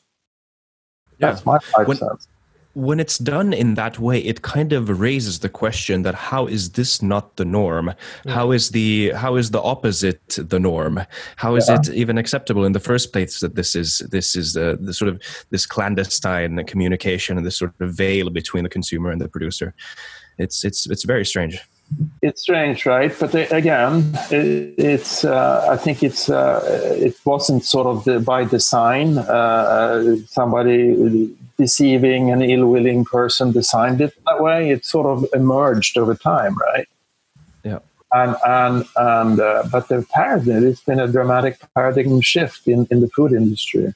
[1.19, 1.31] yeah.
[1.31, 2.29] that's my five when, cents
[2.75, 6.71] when it's done in that way it kind of raises the question that how is
[6.71, 7.93] this not the norm
[8.25, 8.33] yeah.
[8.33, 11.01] how is the how is the opposite the norm
[11.37, 11.77] how is yeah.
[11.77, 15.09] it even acceptable in the first place that this is this is the, the sort
[15.09, 15.21] of
[15.51, 19.75] this clandestine communication and this sort of veil between the consumer and the producer
[20.39, 21.61] it's it's it's very strange
[22.23, 23.13] it's strange, right?
[23.19, 26.61] But again, it, it's uh, I think it's uh,
[26.99, 29.19] it wasn't sort of the, by design.
[29.19, 34.71] Uh, somebody deceiving an ill-willing person designed it that way.
[34.71, 36.89] It sort of emerged over time, right?
[37.65, 37.81] Yeah.
[38.13, 43.01] And and and uh, but the paradigm it's been a dramatic paradigm shift in, in
[43.01, 43.95] the food industry.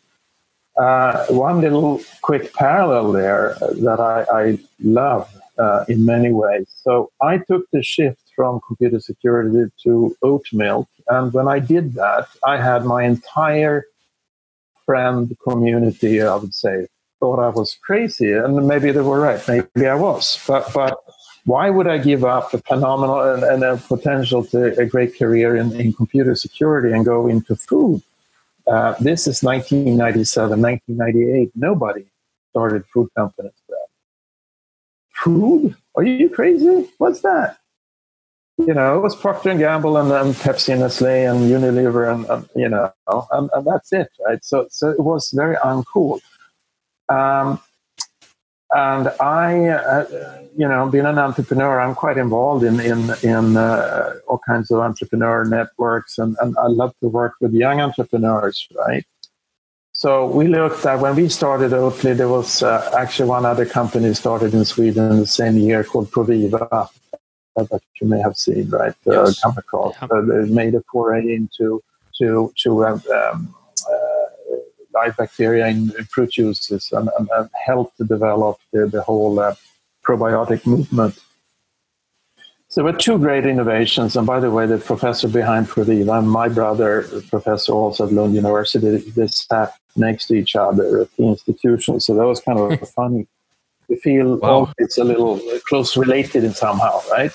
[0.77, 6.67] Uh, one little quick parallel there that I, I love uh, in many ways.
[6.83, 11.95] So I took the shift from computer security to oat milk, and when I did
[11.95, 13.85] that, I had my entire
[14.85, 16.87] friend community, I would say,
[17.21, 19.43] thought I was crazy, and maybe they were right.
[19.49, 20.99] Maybe I was, but but
[21.45, 25.57] why would I give up a phenomenal and, and a potential to a great career
[25.57, 28.03] in, in computer security and go into food?
[28.67, 31.51] Uh, this is 1997, 1998.
[31.55, 32.07] Nobody
[32.51, 33.53] started food companies.
[35.25, 35.75] Food?
[35.95, 36.91] Are you crazy?
[36.99, 37.57] What's that?
[38.59, 42.27] You know, it was Procter and Gamble and, and Pepsi and Nestle and Unilever and,
[42.27, 42.93] and you know,
[43.33, 44.45] and, and, that's it, right?
[44.45, 46.21] So, so it was very uncool.
[47.09, 47.59] Um,
[48.71, 54.15] and I, uh, you know, being an entrepreneur, I'm quite involved in in in uh,
[54.29, 59.07] all kinds of entrepreneur networks, and, and I love to work with young entrepreneurs, right?
[59.97, 64.13] So we looked at when we started Oatly, there was uh, actually one other company
[64.13, 66.89] started in Sweden the same year called Proviva
[67.55, 68.95] that you may have seen, right?
[69.07, 69.95] Uh, come across.
[70.03, 70.09] Yeah.
[70.11, 71.81] Uh, they made a foray into
[72.19, 73.55] to to um,
[74.93, 79.55] live bacteria in, fruit juices and, and, and help to develop the, the whole uh,
[80.05, 81.15] probiotic movement.
[82.69, 84.17] So there were two great innovations.
[84.17, 88.99] And by the way, the professor behind Proviva my brother, professor also at Lund University,
[89.29, 92.01] sat next to each other at the institution.
[92.01, 93.27] So that was kind of funny.
[93.89, 94.69] You feel wow.
[94.69, 97.33] oh, it's a little close related in somehow, right?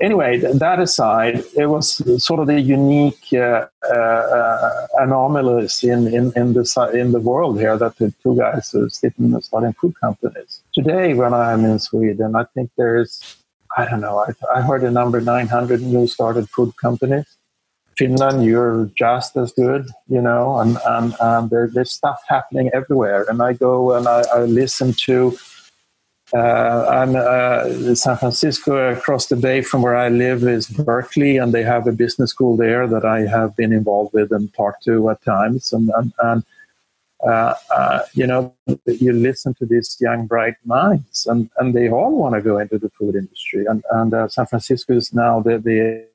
[0.00, 6.52] anyway, that aside, it was sort of the unique uh, uh, anomalies in, in, in,
[6.52, 10.62] the, in the world here that the two guys are sitting starting food companies.
[10.74, 13.36] Today, when I'm in Sweden, I think there's,
[13.76, 17.35] I don't know, I, I heard a number 900 new started food companies.
[17.96, 23.24] Finland, you're just as good, you know, and, and, and there, there's stuff happening everywhere.
[23.28, 25.36] And I go and I, I listen to
[26.34, 31.54] uh, and uh, San Francisco, across the bay from where I live, is Berkeley, and
[31.54, 35.08] they have a business school there that I have been involved with and talked to
[35.10, 35.72] at times.
[35.72, 36.44] And, and, and
[37.24, 38.52] uh, uh you know,
[38.86, 42.78] you listen to these young, bright minds, and, and they all want to go into
[42.78, 43.64] the food industry.
[43.64, 46.08] And, and uh, San Francisco is now the, the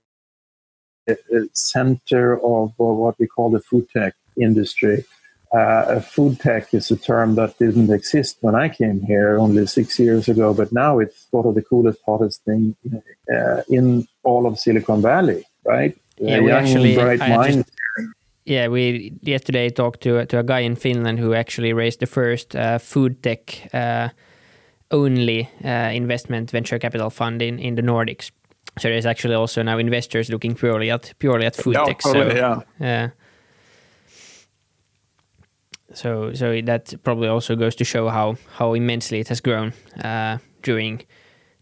[1.53, 5.05] center of what we call the food tech industry.
[5.51, 9.99] Uh, food tech is a term that didn't exist when I came here only six
[9.99, 12.73] years ago, but now it's sort of the coolest, hottest thing
[13.33, 15.97] uh, in all of Silicon Valley, right?
[16.17, 17.65] Yeah, we actually, bright mind.
[18.45, 22.55] yeah, we yesterday talked to to a guy in Finland who actually raised the first
[22.55, 24.09] uh, food tech uh,
[24.91, 28.31] only uh, investment venture capital fund in in the Nordics.
[28.79, 31.99] So there's actually also now investors looking purely at purely at food yeah, tech.
[31.99, 33.09] Totally, so, yeah.
[35.93, 40.37] So so that probably also goes to show how how immensely it has grown uh,
[40.63, 41.01] during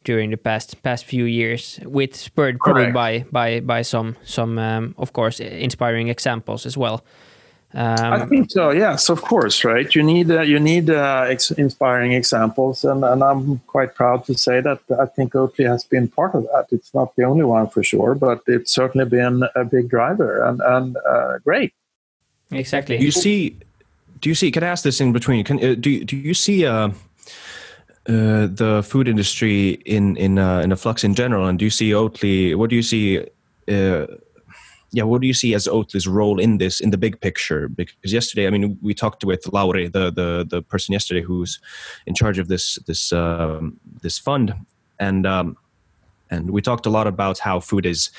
[0.03, 4.95] during the past past few years, with spurred probably by by by some some um,
[4.97, 7.03] of course inspiring examples as well.
[7.71, 8.71] Um, I think so.
[8.71, 9.63] Yes, of course.
[9.63, 9.93] Right.
[9.93, 14.33] You need uh, you need uh, ex- inspiring examples, and, and I'm quite proud to
[14.33, 16.65] say that I think Oatly has been part of that.
[16.71, 20.61] It's not the only one for sure, but it's certainly been a big driver and
[20.61, 21.73] and uh, great.
[22.51, 22.97] Exactly.
[22.97, 23.55] You see
[24.21, 24.51] do you see?
[24.51, 25.43] Can I ask this in between?
[25.43, 26.91] Can uh, do do you see uh, uh,
[28.05, 31.47] the food industry in in uh, in a flux in general?
[31.47, 32.55] And do you see Oatly?
[32.55, 33.25] What do you see?
[34.91, 37.67] Yeah, what do you see as Oatly's role in this in the big picture?
[37.67, 41.59] Because yesterday, I mean, we talked with Lauri, the the the person yesterday who's
[42.05, 44.53] in charge of this this um, this fund,
[44.99, 45.57] and um,
[46.29, 48.09] and we talked a lot about how food is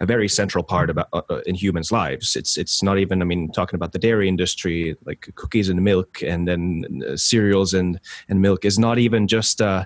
[0.00, 2.36] a very central part about uh, uh, in humans' lives.
[2.36, 6.22] It's it's not even I mean talking about the dairy industry like cookies and milk
[6.22, 9.84] and then uh, cereals and and milk is not even just uh,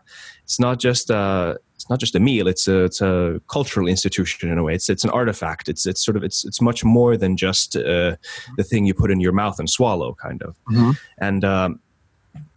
[0.52, 2.46] it's not just uh, it's not just a meal.
[2.46, 4.74] It's a it's a cultural institution in a way.
[4.74, 5.66] It's it's an artifact.
[5.70, 8.16] It's it's sort of it's it's much more than just uh,
[8.58, 10.58] the thing you put in your mouth and swallow, kind of.
[10.70, 10.90] Mm-hmm.
[11.16, 11.80] And um,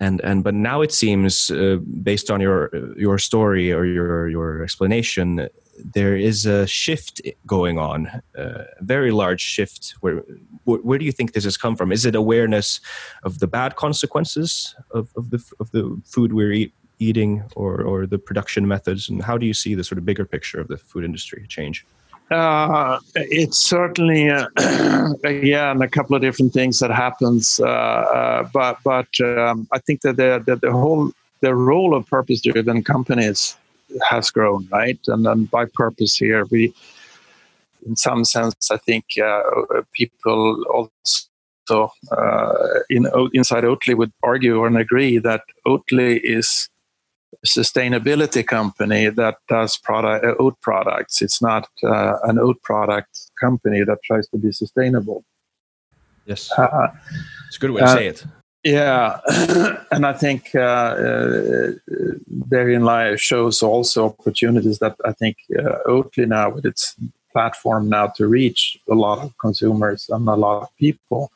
[0.02, 4.62] and and but now it seems uh, based on your your story or your your
[4.62, 9.96] explanation there is a shift going on, uh, a very large shift.
[10.00, 10.24] Where,
[10.64, 11.92] where do you think this has come from?
[11.92, 12.80] Is it awareness
[13.24, 18.06] of the bad consequences of, of the of the food we're eat, eating, or or
[18.06, 19.10] the production methods?
[19.10, 21.86] And how do you see the sort of bigger picture of the food industry change?
[22.32, 24.48] Uh, it's certainly uh,
[25.30, 27.60] yeah, and a couple of different things that happens.
[27.64, 32.08] Uh, uh but but um, I think that the, the the whole the role of
[32.08, 33.56] purpose-driven companies
[34.10, 35.00] has grown, right?
[35.08, 36.74] And then by purpose here, we,
[37.86, 39.42] in some sense, I think uh,
[39.94, 46.70] people also uh, in inside Oatly would argue and agree that Oatly is
[47.46, 51.22] sustainability company that does product uh, oat products.
[51.22, 55.24] It's not uh, an oat product company that tries to be sustainable.
[56.26, 56.88] Yes, uh,
[57.48, 58.26] it's a good way to say it.
[58.64, 59.20] Yeah,
[59.92, 61.72] and I think uh, uh,
[62.28, 66.96] therein lies shows also opportunities that I think uh, Oatly now with its
[67.32, 71.32] platform now to reach a lot of consumers and a lot of people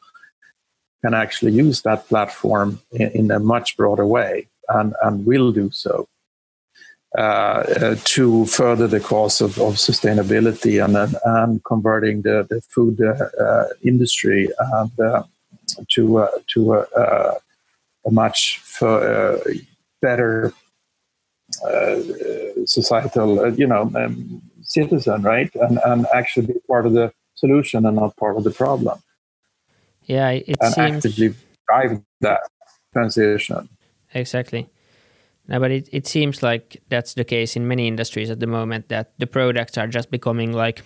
[1.03, 5.69] can actually use that platform in, in a much broader way and, and will do
[5.71, 6.07] so
[7.17, 12.61] uh, uh, to further the cause of, of sustainability and, and, and converting the, the
[12.61, 14.91] food uh, industry and
[15.87, 17.39] to uh, to a, uh,
[18.05, 19.37] a much uh,
[20.01, 20.53] better
[22.65, 25.49] societal, you know, um, citizen, right?
[25.55, 28.99] And and actually be part of the solution and not part of the problem.
[30.05, 31.33] Yeah, it and seems actively
[31.67, 32.41] drive that
[32.93, 33.69] transition.
[34.13, 34.69] Exactly.
[35.47, 38.89] No, but it, it seems like that's the case in many industries at the moment
[38.89, 40.83] that the products are just becoming like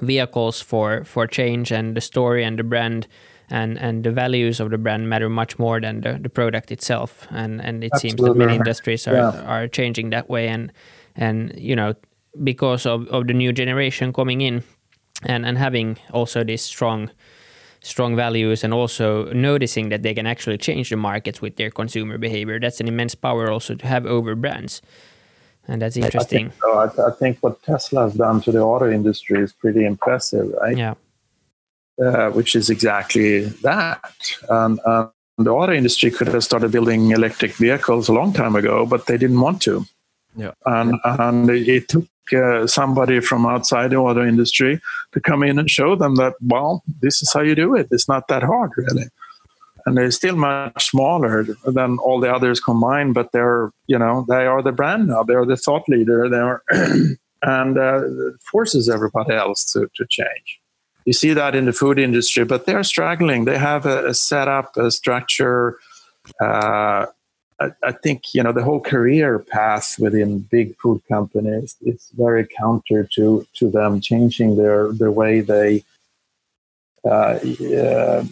[0.00, 3.06] vehicles for for change and the story and the brand
[3.50, 7.26] and and the values of the brand matter much more than the, the product itself
[7.30, 8.10] and and it Absolutely.
[8.10, 9.42] seems that many industries are yeah.
[9.42, 10.72] are changing that way and
[11.16, 11.94] and you know
[12.42, 14.62] because of, of the new generation coming in
[15.24, 17.10] and and having also this strong
[17.82, 22.18] strong values and also noticing that they can actually change the markets with their consumer
[22.18, 24.82] behavior that's an immense power also to have over brands
[25.68, 26.78] and that's interesting I think, so.
[26.78, 30.52] I, th- I think what tesla has done to the auto industry is pretty impressive
[30.60, 30.94] right yeah
[32.00, 34.00] uh, which is exactly that.
[34.48, 38.86] Um, um, the auto industry could have started building electric vehicles a long time ago,
[38.86, 39.84] but they didn't want to.
[40.36, 40.52] Yeah.
[40.66, 44.80] And, and it took uh, somebody from outside the auto industry
[45.12, 47.88] to come in and show them that, well, this is how you do it.
[47.90, 49.04] It's not that hard, really.
[49.86, 54.46] And they're still much smaller than all the others combined, but they're, you know, they
[54.46, 55.22] are the brand now.
[55.22, 56.28] They're the thought leader.
[56.28, 56.62] They're
[57.42, 58.02] and uh,
[58.50, 60.60] forces everybody else to, to change.
[61.06, 63.44] You see that in the food industry, but they're struggling.
[63.44, 65.78] They have a, a setup, a structure,
[66.40, 67.06] uh,
[67.60, 73.04] I, think you know the whole career path within big food companies is very counter
[73.16, 75.84] to to them changing their their way they
[77.04, 78.24] uh, uh,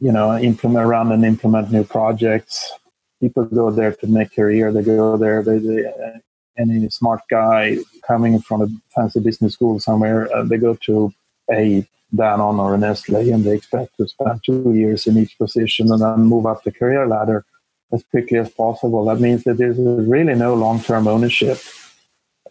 [0.00, 2.72] you know implement around and implement new projects.
[3.20, 4.72] People go there to make career.
[4.72, 5.44] They go there.
[5.44, 6.18] They, they uh,
[6.58, 11.12] any smart guy coming from a fancy business school somewhere, uh, they go to
[11.50, 15.90] a Danone or a Nestle, and they expect to spend two years in each position
[15.90, 17.46] and then move up the career ladder
[17.92, 19.04] as quickly as possible.
[19.04, 21.58] That means that there's really no long-term ownership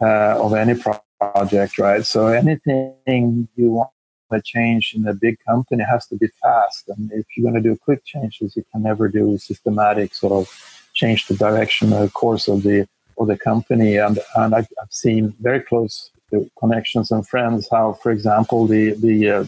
[0.02, 0.76] uh, of any
[1.20, 2.06] project, right?
[2.06, 3.90] So anything you want
[4.32, 6.90] to change in a big company has to be fast.
[6.90, 10.48] And if you're going to do quick changes, you can never do systematic sort of
[10.94, 12.88] change the direction or course of the
[13.18, 13.98] of the company.
[13.98, 16.12] And and I've, I've seen very close
[16.58, 19.46] connections and friends how, for example, the the uh,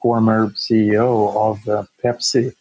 [0.00, 2.54] former CEO of uh, Pepsi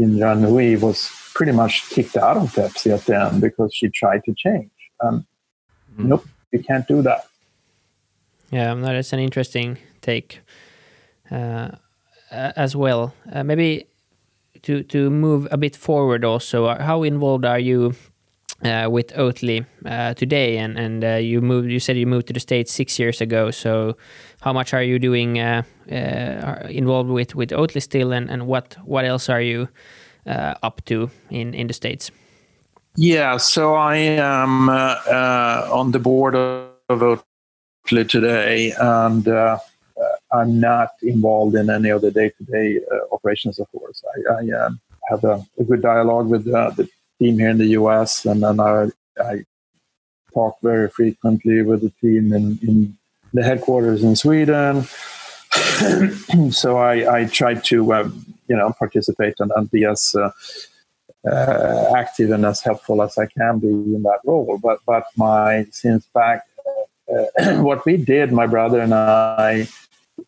[0.00, 4.24] Indra Nooyi was pretty much kicked out of Pepsi at the end because she tried
[4.24, 4.70] to change.
[5.00, 5.26] Um,
[5.96, 6.06] mm.
[6.06, 7.26] Nope, you can't do that.
[8.50, 10.40] Yeah, no, that is an interesting take
[11.30, 11.70] uh,
[12.30, 13.14] as well.
[13.30, 13.86] Uh, maybe
[14.62, 17.94] to to move a bit forward, also, uh, how involved are you
[18.64, 20.58] uh, with Oatly uh, today?
[20.58, 21.70] And and uh, you moved.
[21.70, 23.50] You said you moved to the states six years ago.
[23.50, 23.96] So,
[24.40, 28.12] how much are you doing involved with with Oatly still?
[28.12, 29.68] And and what what else are you
[30.26, 32.10] uh, up to in in the states?
[32.96, 39.58] Yeah, so I am uh, uh, on the board of Oatly today, and uh,
[40.32, 42.80] I'm not involved in any of the day-to-day
[43.12, 44.02] operations, of course.
[44.14, 44.68] I, I
[45.08, 46.88] have a, a, good dialogue with the
[47.20, 48.88] team here in the US, and then I,
[49.20, 49.44] I
[50.32, 52.96] talk very frequently with the team in, in
[53.32, 54.84] the headquarters in Sweden.
[56.50, 60.30] so I, I try to um, you know participate and, and be as uh,
[61.28, 64.58] uh, active and as helpful as I can be in that role.
[64.62, 66.46] But but my since back
[67.12, 69.68] uh, what we did, my brother and I,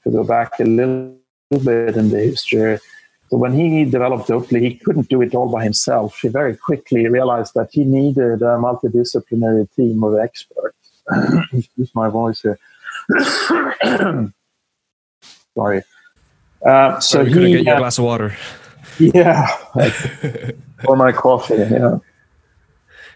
[0.02, 1.16] to go back a little
[1.50, 2.78] bit in the history.
[3.32, 6.18] So when he developed Oatly, he couldn't do it all by himself.
[6.20, 10.76] He very quickly realized that he needed a multidisciplinary team of experts.
[11.54, 12.58] Excuse my voice here.
[15.54, 15.82] Sorry.
[16.62, 18.36] Uh, so you he get your glass of water.
[18.98, 19.48] Yeah,
[20.84, 21.54] or my coffee.
[21.54, 22.00] Yeah,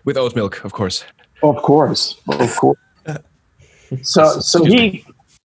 [0.07, 1.05] with oat milk, of course.
[1.43, 2.79] Of course, of course.
[4.03, 5.05] so, so he,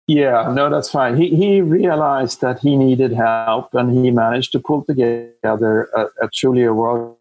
[0.06, 1.16] yeah, no, that's fine.
[1.16, 6.28] He he realized that he needed help, and he managed to pull together a, a
[6.28, 7.16] truly a world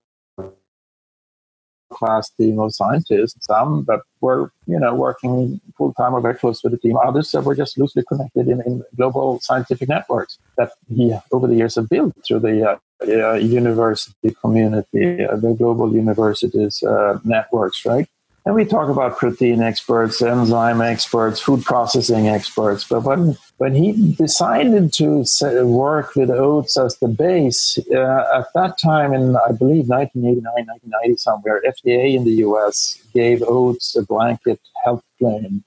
[1.91, 6.63] class team of scientists, some that were, you know, working full time or very close
[6.63, 10.71] with the team, others that were just loosely connected in, in global scientific networks that
[10.89, 12.77] he, over the years, have built through the uh,
[13.07, 18.07] uh, university community, uh, the global universities uh, networks, right?
[18.43, 22.83] And we talk about protein experts, enzyme experts, food processing experts.
[22.89, 25.23] But when, when he decided to
[25.63, 31.17] work with oats as the base, uh, at that time in, I believe, 1989, 1990,
[31.17, 35.63] somewhere, FDA in the US gave oats a blanket health claim,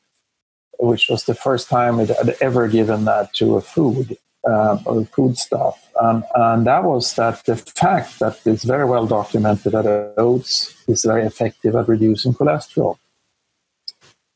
[0.80, 4.18] which was the first time it had ever given that to a food
[4.48, 5.88] uh, or food stuff.
[6.00, 11.04] Um, and that was that the fact that it's very well documented that oats is
[11.04, 12.98] very effective at reducing cholesterol,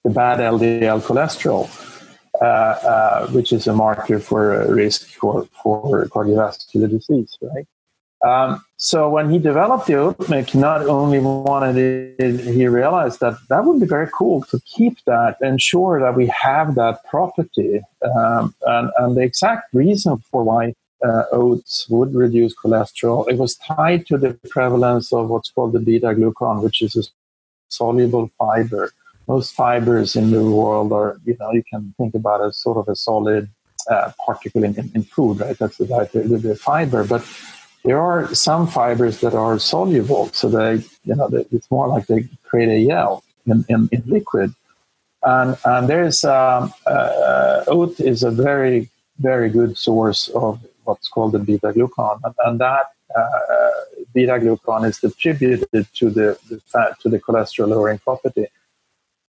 [0.04, 1.68] the bad LDL cholesterol,
[2.40, 7.66] uh, uh, which is a marker for risk for, for cardiovascular disease, right?
[8.24, 11.76] Um, so when he developed the he not only wanted
[12.18, 16.26] it, he realized that that would be very cool to keep that, ensure that we
[16.26, 17.80] have that property.
[18.02, 20.74] Um, and, and the exact reason for why
[21.04, 25.80] uh, oats would reduce cholesterol, it was tied to the prevalence of what's called the
[25.80, 27.02] beta glucan, which is a
[27.68, 28.92] soluble fiber.
[29.26, 32.88] Most fibers in the world are, you know, you can think about as sort of
[32.88, 33.48] a solid
[33.90, 35.58] uh, particle in, in, food, right?
[35.58, 37.04] That's the, the, the fiber.
[37.04, 37.26] But
[37.84, 42.06] there are some fibers that are soluble, so they, you know, they, it's more like
[42.06, 44.54] they create a gel in, in, in liquid.
[45.22, 48.88] And, and there's um, uh, oat is a very
[49.18, 52.86] very good source of what's called the beta glucan, and, and that
[53.18, 53.70] uh,
[54.14, 58.46] beta glucan is attributed to the, the fat to the cholesterol lowering property.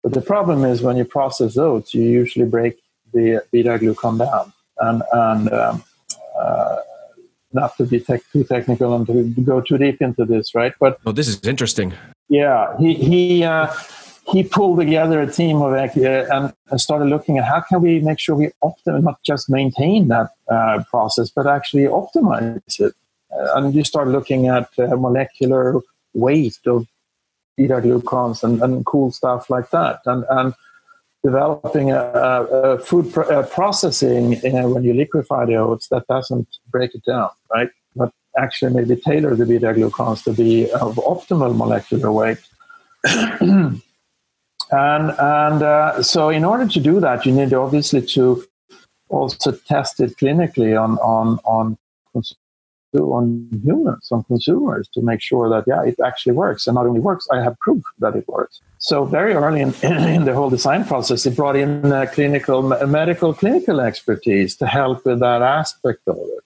[0.03, 2.75] But the problem is when you process oats, you usually break
[3.15, 4.53] the beta glucan down.
[4.87, 5.85] And, and um,
[6.39, 6.77] uh,
[7.53, 10.75] not to be tech, too technical and to go too deep into this, right?
[10.81, 11.95] But oh, this is interesting.
[12.29, 13.73] Yeah, he he uh,
[14.35, 18.19] he pulled together a team of uh, and started looking at how can we make
[18.19, 22.95] sure we optimize, not just maintain that uh, process, but actually optimize it.
[23.31, 25.81] Uh, and you start looking at uh, molecular
[26.15, 26.89] weight of
[27.57, 30.53] beta glucans and, and cool stuff like that, and and
[31.23, 36.93] developing a, a food a processing uh, when you liquefy the oats that doesn't break
[36.93, 37.71] it down, right?
[37.95, 42.43] But actually maybe tailor the beta glucans to be of optimal molecular weight.
[44.71, 48.45] and and uh, so in order to do that, you need obviously to
[49.09, 51.77] also test it clinically on on on
[52.95, 56.67] on humans, on consumers, to make sure that yeah, it actually works.
[56.67, 58.61] And not only works, I have proof that it works.
[58.79, 63.35] So very early in, in the whole design process, it brought in uh, clinical, medical,
[63.35, 66.45] clinical expertise to help with that aspect of it.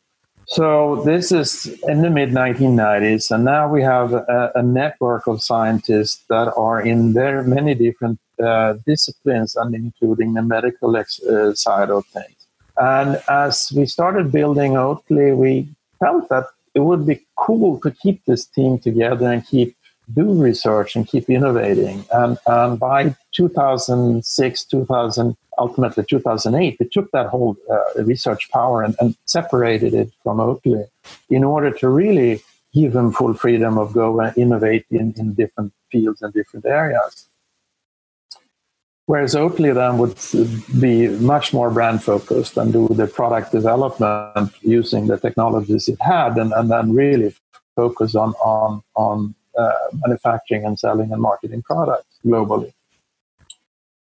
[0.49, 5.43] So this is in the mid 1990s, and now we have a, a, network of
[5.43, 11.55] scientists that are in very many different uh, disciplines, and including the medical ex- uh,
[11.55, 12.47] side of things.
[12.79, 15.69] And as we started building Oatly, we
[16.01, 16.45] felt that
[16.75, 19.77] it would be cool to keep this team together and keep
[20.15, 22.05] do research and keep innovating.
[22.13, 28.95] And, and by 2006, 2000, ultimately 2008, we took that whole uh, research power and,
[29.01, 30.87] and, separated it from Oatly
[31.31, 32.43] in order to really
[32.73, 37.29] give them full freedom of go and innovate in, in different fields and different areas.
[39.07, 40.19] Whereas Oatly then would
[40.81, 46.37] be much more brand focused and do the product development using the technologies it had
[46.37, 47.35] and, and then really
[47.75, 49.35] focus on, on, on
[49.93, 52.73] manufacturing and selling and marketing products globally.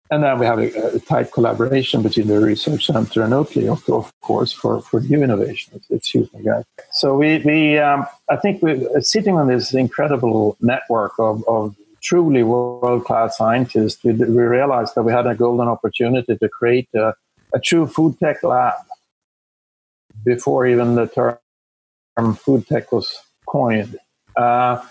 [0.09, 3.87] And then we have a, a, tight collaboration between the research center and Oatly, of,
[3.89, 5.73] of course, for, for new innovation.
[5.75, 6.63] It's, it's huge, guys.
[6.93, 12.43] So we, we um, I think we're sitting on this incredible network of, of truly
[12.43, 17.13] world class scientists, we, we, realized that we had a golden opportunity to create a,
[17.53, 18.75] a true food tech lab
[20.23, 23.97] before even the term food tech was coined.
[24.35, 24.81] Uh,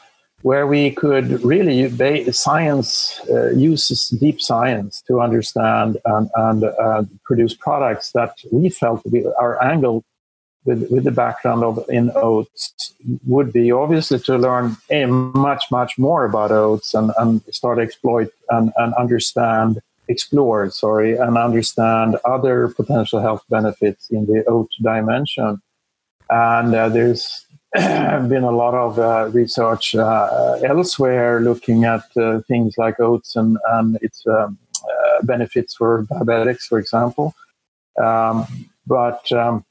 [0.42, 1.88] where we could really
[2.32, 9.02] science uh, use deep science to understand and, and uh, produce products that we felt
[9.38, 10.04] our angle
[10.66, 12.94] with, with the background of in oats
[13.26, 18.28] would be obviously to learn a much much more about oats and, and start exploit
[18.50, 25.60] and, and understand explore sorry and understand other potential health benefits in the oat dimension.
[26.28, 27.45] And uh, there's
[28.28, 33.58] been a lot of uh, research uh, elsewhere looking at uh, things like oats and,
[33.72, 37.34] and its um, uh, benefits for diabetics for example
[38.02, 38.46] um,
[38.86, 39.64] but um,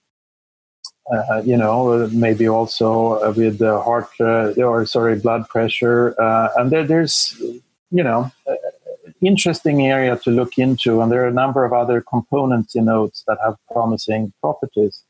[1.12, 6.50] uh, you know, maybe also uh, with the heart uh, or sorry, blood pressure, uh,
[6.58, 7.40] and there, there's,
[7.92, 8.32] you know,
[9.22, 13.24] interesting area to look into, and there are a number of other components in oats
[13.28, 15.04] that have promising properties.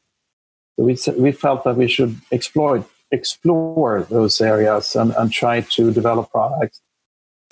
[0.78, 6.32] We we felt that we should exploit explore those areas and, and try to develop
[6.32, 6.82] products.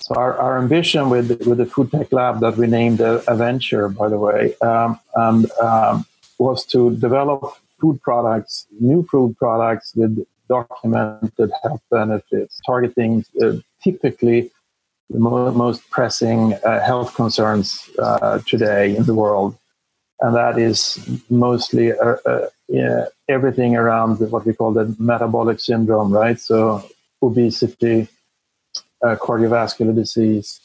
[0.00, 3.88] So our, our ambition with with the food tech lab that we named a, Aventure,
[3.88, 6.04] by the way, um, and um,
[6.38, 7.40] was to develop
[7.80, 13.52] food products, new food products with documented health benefits, targeting uh,
[13.82, 14.50] typically
[15.10, 19.56] the mo- most pressing uh, health concerns uh, today in the world.
[20.20, 20.98] And that is
[21.28, 26.38] mostly uh, uh, yeah, everything around what we call the metabolic syndrome, right?
[26.38, 26.88] So,
[27.22, 28.08] obesity,
[29.02, 30.60] uh, cardiovascular disease,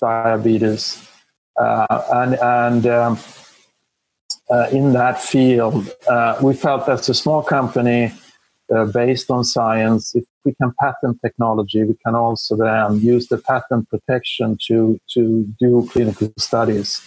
[0.00, 1.06] diabetes,
[1.56, 3.18] and, and um,
[4.50, 5.90] uh, in that field.
[6.08, 8.12] Uh, we felt as a small company
[8.74, 13.38] uh, based on science, if we can patent technology, we can also then use the
[13.38, 17.00] patent protection to, to do clinical studies.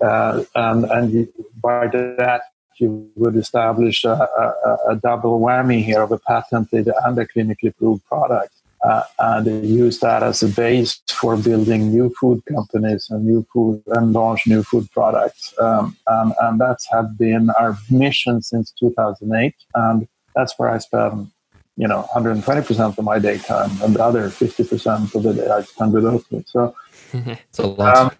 [0.00, 1.28] Uh, and, and
[1.62, 2.42] by that,
[2.80, 7.76] you would establish a, a, a double whammy here of a patented and a clinically
[7.76, 13.26] proved product uh, and use that as a base for building new food companies and
[13.26, 15.54] new food and launch new food products.
[15.58, 19.54] Um, and, and that's have been our mission since 2008.
[19.74, 21.30] And that's where I spend,
[21.76, 25.92] you know, 120% of my daytime and the other 50% of the day I spend
[25.92, 26.48] with Oatly.
[26.48, 26.74] So
[27.12, 27.96] it's a lot.
[27.96, 28.10] Um,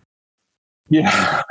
[0.91, 1.43] yeah.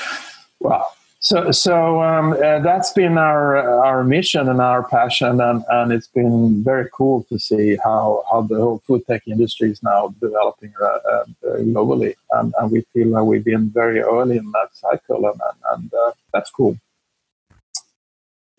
[0.60, 5.92] well, So, so um, uh, that's been our our mission and our passion, and, and
[5.92, 10.14] it's been very cool to see how, how the whole food tech industry is now
[10.20, 14.68] developing uh, uh, globally, and, and, we feel that we've been very early in that
[14.72, 15.40] cycle, and,
[15.72, 16.78] and uh, that's cool.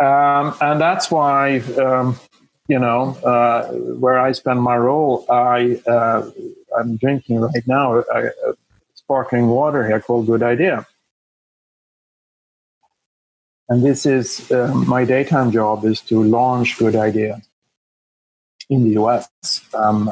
[0.01, 2.19] Um, and that's why, um,
[2.67, 6.29] you know, uh, where I spend my role, I uh,
[6.77, 8.03] I'm drinking right now
[8.95, 10.85] sparkling water here called Good Idea
[13.69, 17.41] and this is uh, my daytime job is to launch Good Idea
[18.69, 19.29] in the US.
[19.73, 20.11] Um,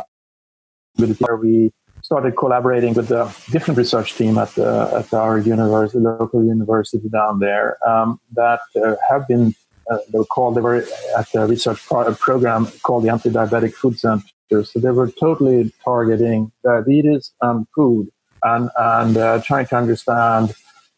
[1.19, 6.43] where we started collaborating with a different research team at, the, at our university, local
[6.43, 9.53] university down there um, that uh, have been
[9.89, 10.83] uh, they were called they were
[11.17, 16.51] at a research pro- program called the anti-diabetic food center so they were totally targeting
[16.63, 18.09] diabetes and food
[18.43, 20.53] and and uh, trying to understand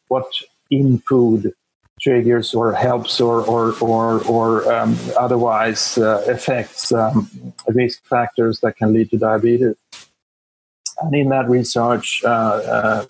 [0.08, 0.28] what
[0.72, 1.54] in food
[2.02, 7.30] triggers or helps or or or, or um, otherwise uh, affects um,
[7.68, 9.76] risk factors that can lead to diabetes.
[11.02, 13.06] And in that research, uh, uh,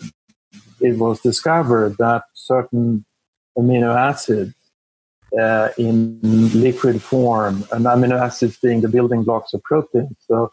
[0.79, 3.05] it was discovered that certain
[3.57, 4.53] amino acids
[5.39, 6.19] uh, in
[6.53, 10.15] liquid form, and amino acids being the building blocks of protein.
[10.27, 10.51] So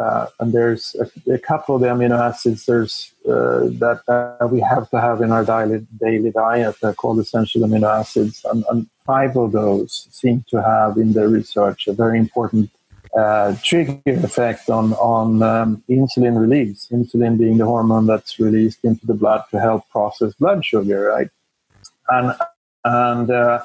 [0.00, 4.88] uh, and there's a, a, couple of the amino acids there's uh, that we have
[4.88, 9.50] to have in our daily, daily diet called essential amino acids, and, and, five of
[9.50, 12.70] those seem to have in the research a very important
[13.18, 16.86] uh, trigger effect on on um, insulin release.
[16.92, 21.28] Insulin being the hormone that's released into the blood to help process blood sugar, right?
[22.08, 22.36] And
[22.84, 23.64] and uh,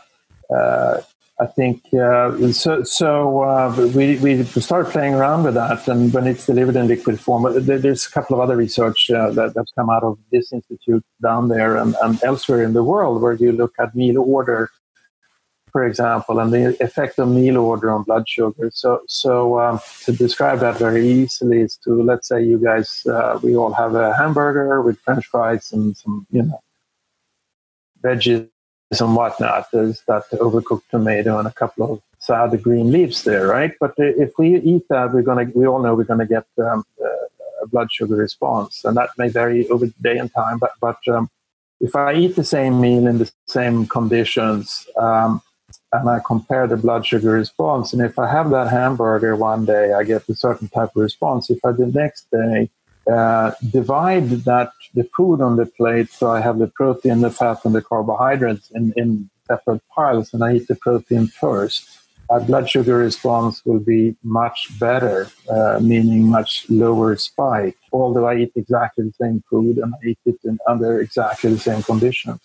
[0.50, 1.02] uh,
[1.38, 2.84] I think uh, so.
[2.84, 7.20] So uh, we we start playing around with that, and when it's delivered in liquid
[7.20, 11.04] form, there's a couple of other research uh, that that's come out of this institute
[11.22, 14.70] down there and, and elsewhere in the world, where you look at meal order,
[15.74, 18.72] for example, and the effect of meal order on blood sugar.
[18.74, 23.42] So so um, to describe that very easily is to let's say you guys uh,
[23.44, 26.62] we all have a hamburger with French fries and some you know
[28.02, 28.48] veggies
[28.92, 29.68] and whatnot.
[29.72, 33.74] There's that overcooked tomato and a couple of sad green leaves there, right?
[33.80, 35.48] But if we eat that, we're gonna.
[35.54, 36.84] We all know we're gonna get um,
[37.62, 40.60] a blood sugar response, and that may vary over day and time.
[40.60, 41.30] But but um,
[41.80, 45.42] if I eat the same meal in the same conditions, um,
[45.92, 49.94] and I compare the blood sugar response, and if I have that hamburger one day,
[49.94, 51.50] I get a certain type of response.
[51.50, 52.70] If I do the next day
[53.12, 57.64] uh, divide that the food on the plate so I have the protein, the fat,
[57.66, 62.00] and the carbohydrates in, in separate piles, and I eat the protein first.
[62.30, 68.38] My blood sugar response will be much better, uh, meaning much lower spike, although I
[68.38, 72.40] eat exactly the same food and I eat it in, under exactly the same conditions.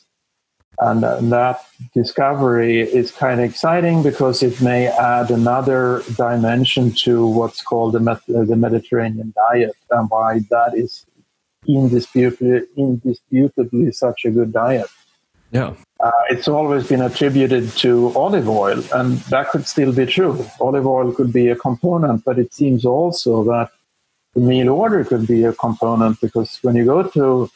[0.81, 7.26] And, and that discovery is kind of exciting because it may add another dimension to
[7.26, 11.05] what's called the, Met- the Mediterranean diet and why that is
[11.68, 14.87] indisputably, indisputably such a good diet.
[15.53, 15.74] Yeah.
[15.99, 20.47] Uh, it's always been attributed to olive oil, and that could still be true.
[20.61, 23.70] Olive oil could be a component, but it seems also that
[24.35, 27.51] the meal order could be a component because when you go to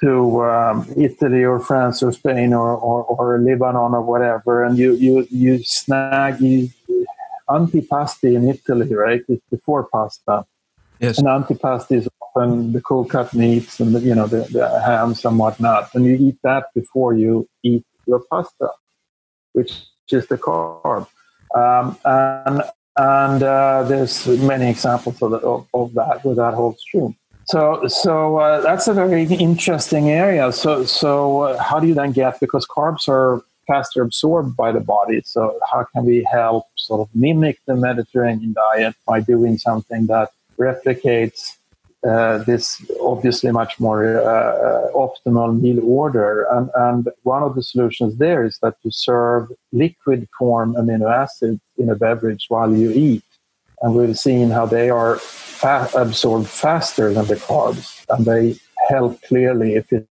[0.00, 4.94] to um, Italy or France or Spain or, or, or, Lebanon or whatever, and you
[4.94, 6.68] you you snag you,
[7.48, 9.22] antipasti in Italy, right?
[9.28, 10.44] It's before pasta.
[11.00, 11.18] Yes.
[11.18, 15.24] And antipasti is often the cold cut meats and the, you know the, the hams
[15.24, 18.68] and whatnot, and you eat that before you eat your pasta,
[19.52, 21.06] which is the carb.
[21.54, 22.62] Um, and
[22.96, 27.14] and uh, there's many examples of, the, of, of that where that holds true.
[27.46, 30.50] So, so uh, that's a very interesting area.
[30.50, 34.80] So, so uh, how do you then get because carbs are faster absorbed by the
[34.80, 35.22] body?
[35.24, 40.30] So, how can we help sort of mimic the Mediterranean diet by doing something that
[40.58, 41.56] replicates
[42.08, 46.48] uh, this obviously much more uh, optimal meal order?
[46.50, 51.60] And, and one of the solutions there is that you serve liquid form amino acids
[51.78, 53.22] in a beverage while you eat
[53.82, 58.56] and we've seen how they are fa- absorbed faster than the carbs, and they
[58.88, 60.06] help clearly if it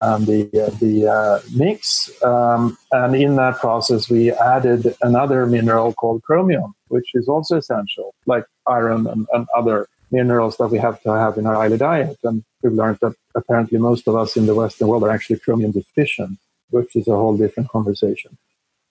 [0.00, 2.10] and the uh, the uh, mix.
[2.22, 8.14] Um, and in that process, we added another mineral called chromium, which is also essential,
[8.26, 12.18] like iron and, and other minerals that we have to have in our daily diet.
[12.22, 15.72] And we've learned that apparently most of us in the Western world are actually chromium
[15.72, 16.38] deficient,
[16.70, 18.36] which is a whole different conversation.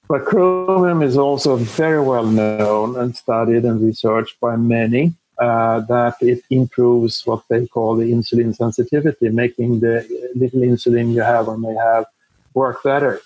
[0.10, 5.14] But chromium is also very well known and studied and researched by many.
[5.38, 11.22] uh, that it improves what they call the insulin sensitivity, making the little insulin you
[11.22, 12.06] have or may have
[12.54, 13.22] work better.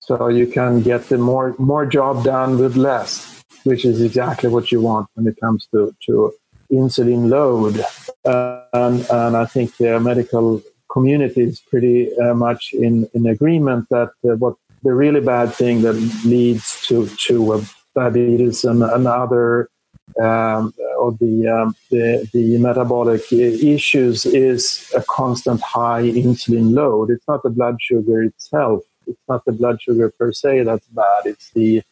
[0.00, 4.70] So you can get the more more job done with less, which is exactly what
[4.72, 6.32] you want when it comes to, to
[6.70, 7.82] insulin load.
[8.24, 13.88] Uh, and, and I think the medical community is pretty uh, much in, in agreement
[13.90, 17.64] that uh, what the really bad thing that leads to to uh,
[17.94, 19.70] diabetes and, other
[20.20, 27.10] um, of the, um, the, the metabolic issues is a constant high insulin load.
[27.10, 28.82] It's not the blood sugar itself.
[29.06, 31.26] It's not the blood sugar per se that's bad.
[31.26, 31.82] It's the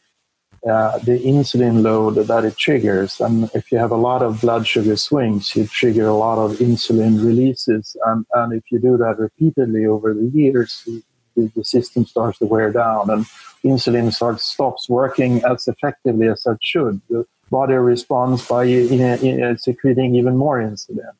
[0.64, 3.20] uh, the insulin load that it triggers.
[3.20, 6.58] And if you have a lot of blood sugar swings, you trigger a lot of
[6.58, 7.96] insulin releases.
[8.06, 10.88] And, and if you do that repeatedly over the years,
[11.36, 13.24] the, the system starts to wear down and
[13.64, 17.00] insulin starts stops working as effectively as it should.
[17.08, 21.12] The body responds by in, in, secreting even more insulin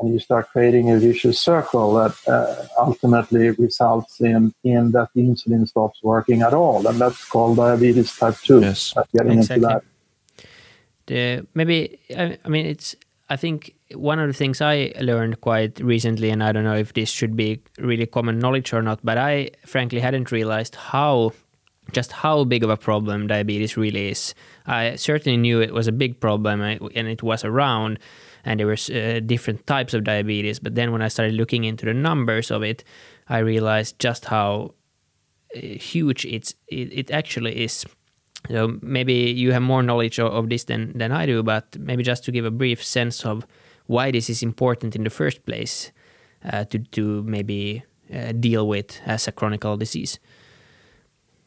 [0.00, 5.22] and you start creating a vicious circle that uh, ultimately results in, in that the
[5.22, 6.86] insulin stops working at all.
[6.86, 8.60] And that's called diabetes type 2.
[8.60, 9.56] Yes, getting exactly.
[9.56, 9.84] into that.
[11.06, 12.96] The, maybe, I, I mean, it's,
[13.30, 16.94] I think one of the things I learned quite recently, and I don't know if
[16.94, 21.32] this should be really common knowledge or not, but I frankly hadn't realized how
[21.92, 24.34] just how big of a problem diabetes really is.
[24.66, 27.98] I certainly knew it was a big problem and it was around,
[28.44, 30.58] and there were uh, different types of diabetes.
[30.58, 32.84] But then when I started looking into the numbers of it,
[33.28, 34.74] I realized just how
[35.56, 37.84] uh, huge it's it, it actually is.
[38.48, 42.02] So maybe you have more knowledge of, of this than than I do, but maybe
[42.02, 43.46] just to give a brief sense of
[43.86, 45.92] why this is important in the first place
[46.44, 47.84] uh, to to maybe
[48.14, 50.18] uh, deal with as a chronic disease.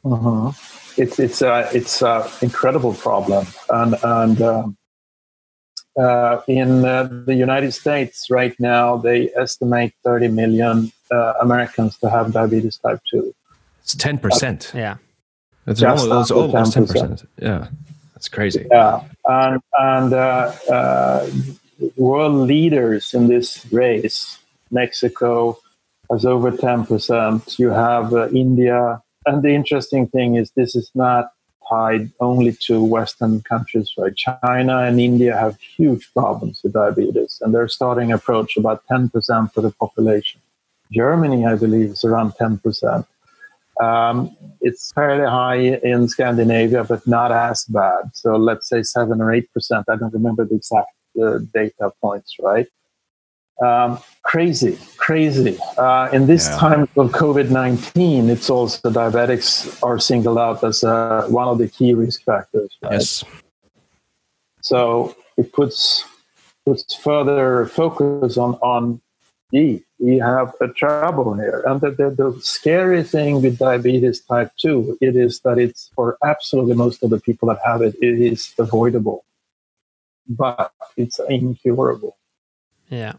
[0.05, 0.51] Uh-huh.
[0.97, 4.77] It's it's a it's a incredible problem, and and um,
[5.97, 12.09] uh, in uh, the United States right now, they estimate 30 million uh, Americans to
[12.09, 13.33] have diabetes type 2.
[13.81, 14.73] It's 10%.
[14.73, 14.97] yeah.
[15.67, 16.87] It's almost, almost 10%.
[16.87, 17.27] 10%.
[17.39, 17.67] Yeah.
[18.13, 18.67] That's crazy.
[18.69, 19.03] Yeah.
[19.25, 21.29] And, and uh, uh,
[21.95, 24.37] world leaders in this race,
[24.71, 25.57] Mexico
[26.11, 27.59] has over 10%.
[27.59, 29.01] You have uh, India.
[29.25, 31.31] And the interesting thing is, this is not
[31.69, 34.15] tied only to Western countries, right?
[34.15, 39.63] China and India have huge problems with diabetes, and they're starting approach about 10% of
[39.63, 40.41] the population.
[40.91, 43.05] Germany, I believe, is around 10%.
[43.81, 48.11] Um, it's fairly high in Scandinavia, but not as bad.
[48.13, 49.83] So let's say 7 or 8%.
[49.89, 52.67] I don't remember the exact uh, data points, right?
[53.61, 55.57] Um, crazy, crazy.
[55.77, 56.57] Uh, in this yeah.
[56.57, 61.67] time of COVID 19, it's also diabetics are singled out as uh, one of the
[61.67, 62.75] key risk factors.
[62.81, 62.93] Right?
[62.93, 63.23] Yes.
[64.61, 66.03] So it puts
[66.65, 69.01] puts further focus on on
[69.53, 71.63] gee, we have a trouble here.
[71.67, 76.17] And the, the, the scary thing with diabetes type 2, it is that it's for
[76.23, 79.25] absolutely most of the people that have it, it is avoidable,
[80.27, 82.17] but it's incurable.
[82.89, 83.13] Yeah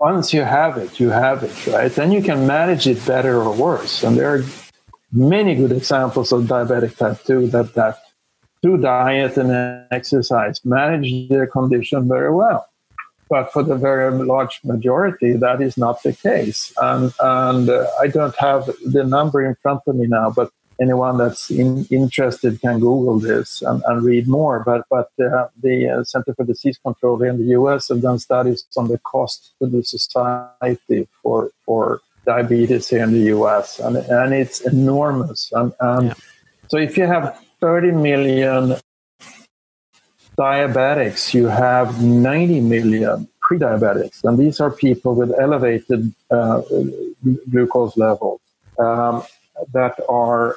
[0.00, 1.92] once you have it, you have it, right?
[1.92, 4.02] Then you can manage it better or worse.
[4.02, 4.44] And there are
[5.12, 7.98] many good examples of diabetic type 2 that, that
[8.62, 12.69] through diet and exercise manage their condition very well.
[13.30, 16.72] But for the very large majority, that is not the case.
[16.78, 20.50] And, and uh, I don't have the number in front of me now, but
[20.80, 24.62] anyone that's in, interested can Google this and, and, read more.
[24.64, 27.88] But but uh, the uh, Center for Disease Control in the U.S.
[27.88, 33.26] have done studies on the cost to the society for for diabetes here in the
[33.36, 33.78] U.S.
[33.78, 35.52] and and it's enormous.
[35.52, 36.14] And, and yeah.
[36.68, 38.76] so if you have 30 million
[40.46, 46.62] diabetics, you have 90 million pre-diabetics, and these are people with elevated uh,
[47.50, 48.40] glucose levels.
[48.78, 49.22] Um,
[49.72, 50.56] that are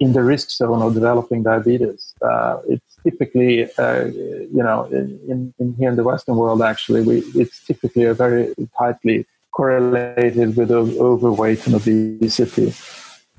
[0.00, 2.14] in the risk zone of developing diabetes.
[2.20, 7.18] Uh, it's typically, uh, you know, in, in, here in the Western world, actually, we,
[7.34, 12.74] it's typically a very tightly correlated with overweight and obesity.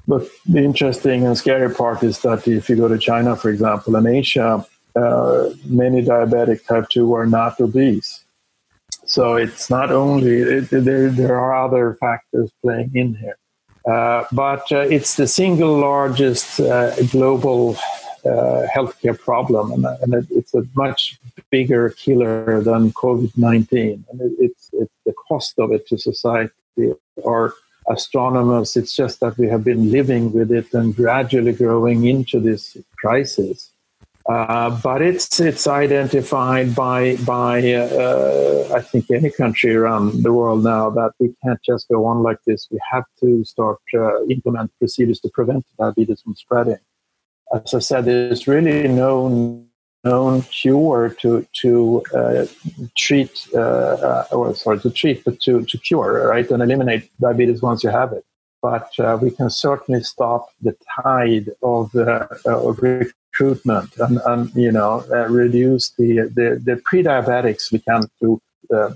[0.08, 3.96] But the interesting and scary part is that if you go to China, for example,
[3.96, 4.66] and Asia,
[4.96, 8.24] uh, many diabetic type 2 are not obese.
[9.06, 13.38] So it's not only, it, there, there are other factors playing in here.
[13.86, 17.78] Uh, but uh, it's the single largest uh, global
[18.26, 21.20] healthcare problem, and, and, it's a much
[21.52, 24.04] bigger killer than COVID 19.
[24.10, 26.52] And it, it's, it's the cost of it to society
[27.24, 27.54] are
[27.88, 28.76] astronomers.
[28.76, 33.72] It's just that we have been living with it and gradually growing into this crisis.
[34.28, 40.64] Uh, but it's it's identified by by uh, I think any country around the world
[40.64, 42.68] now that we can't just go on like this.
[42.72, 46.80] We have to start uh, implement procedures to prevent diabetes from spreading.
[47.54, 49.64] As I said, there's really no
[50.04, 52.46] known cure to to uh,
[52.98, 57.62] treat uh, uh, or sorry to treat but to to cure right and eliminate diabetes
[57.62, 58.26] once you have it.
[58.60, 58.90] But
[59.22, 62.80] we can certainly stop the tide of, of
[63.36, 68.42] recruitment and, and you know uh, reduce the, the, the pre-diabetics we can through
[68.74, 68.92] uh,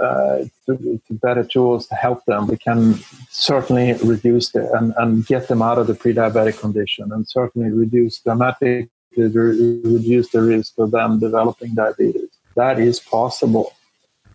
[0.00, 2.46] uh, to, better tools to help them.
[2.46, 2.98] We can
[3.30, 8.18] certainly reduce the, and, and get them out of the pre-diabetic condition and certainly reduce
[8.20, 12.30] dramatically reduce the risk of them developing diabetes.
[12.56, 13.74] That is possible.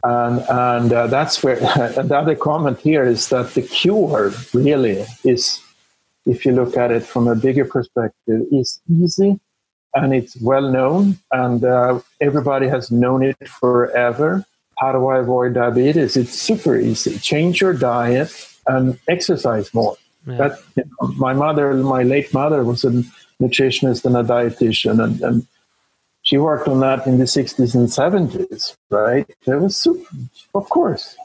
[0.03, 1.55] And and uh, that's where
[2.09, 5.59] the other comment here is that the cure really is
[6.27, 9.39] if you look at it from a bigger perspective, is easy
[9.93, 14.45] and it's well known, and uh, everybody has known it forever.
[14.77, 16.15] How do I avoid diabetes?
[16.15, 17.17] It's super easy.
[17.17, 18.31] Change your diet
[18.67, 19.95] and exercise more.
[20.27, 20.37] Yeah.
[20.37, 22.91] That you know, my mother, my late mother, was a
[23.41, 25.47] nutritionist and a dietitian, and, and
[26.21, 28.75] she worked on that in the 60s and 70s.
[28.89, 29.27] Right?
[29.47, 30.05] It was super,
[30.53, 31.15] of course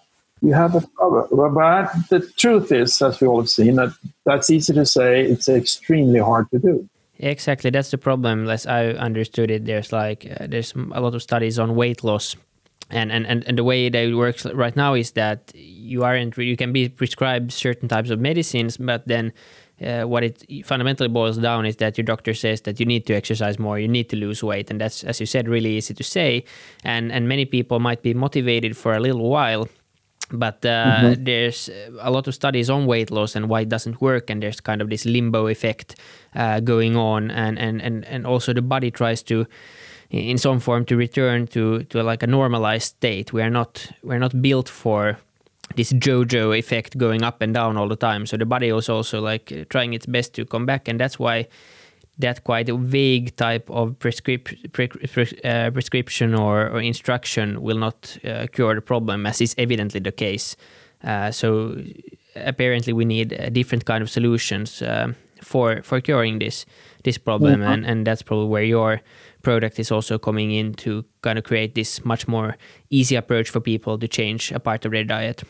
[0.42, 1.54] you have a problem.
[1.54, 5.22] But the truth is, as we all have seen, that that's easy to say.
[5.22, 6.88] It's extremely hard to do.
[7.18, 8.48] Exactly, that's the problem.
[8.48, 12.36] As I understood it, there's like uh, there's a lot of studies on weight loss,
[12.90, 16.36] and, and and and the way that it works right now is that you aren't
[16.36, 19.32] you can be prescribed certain types of medicines, but then
[19.80, 23.14] uh, what it fundamentally boils down is that your doctor says that you need to
[23.14, 26.02] exercise more, you need to lose weight, and that's, as you said, really easy to
[26.02, 26.44] say.
[26.82, 29.68] And and many people might be motivated for a little while,
[30.32, 31.24] but uh, mm-hmm.
[31.24, 31.68] there's
[32.00, 34.80] a lot of studies on weight loss and why it doesn't work and there's kind
[34.80, 35.96] of this limbo effect
[36.34, 39.46] uh, going on and, and, and, and also the body tries to
[40.10, 44.18] in some form to return to, to like a normalized state we are not we're
[44.18, 45.18] not built for
[45.76, 49.20] this jojo effect going up and down all the time so the body is also
[49.20, 51.46] like trying its best to come back and that's why
[52.18, 57.78] that quite a vague type of prescrip- pre- pre- uh, prescription or, or, instruction will
[57.78, 60.56] not uh, cure the problem, as is evidently the case.
[61.02, 61.76] Uh, so
[62.36, 66.66] apparently, we need a different kind of solutions um, for for curing this
[67.02, 67.72] this problem, mm-hmm.
[67.72, 69.00] and and that's probably where your
[69.42, 72.56] product is also coming in to kind of create this much more
[72.90, 75.42] easy approach for people to change a part of their diet.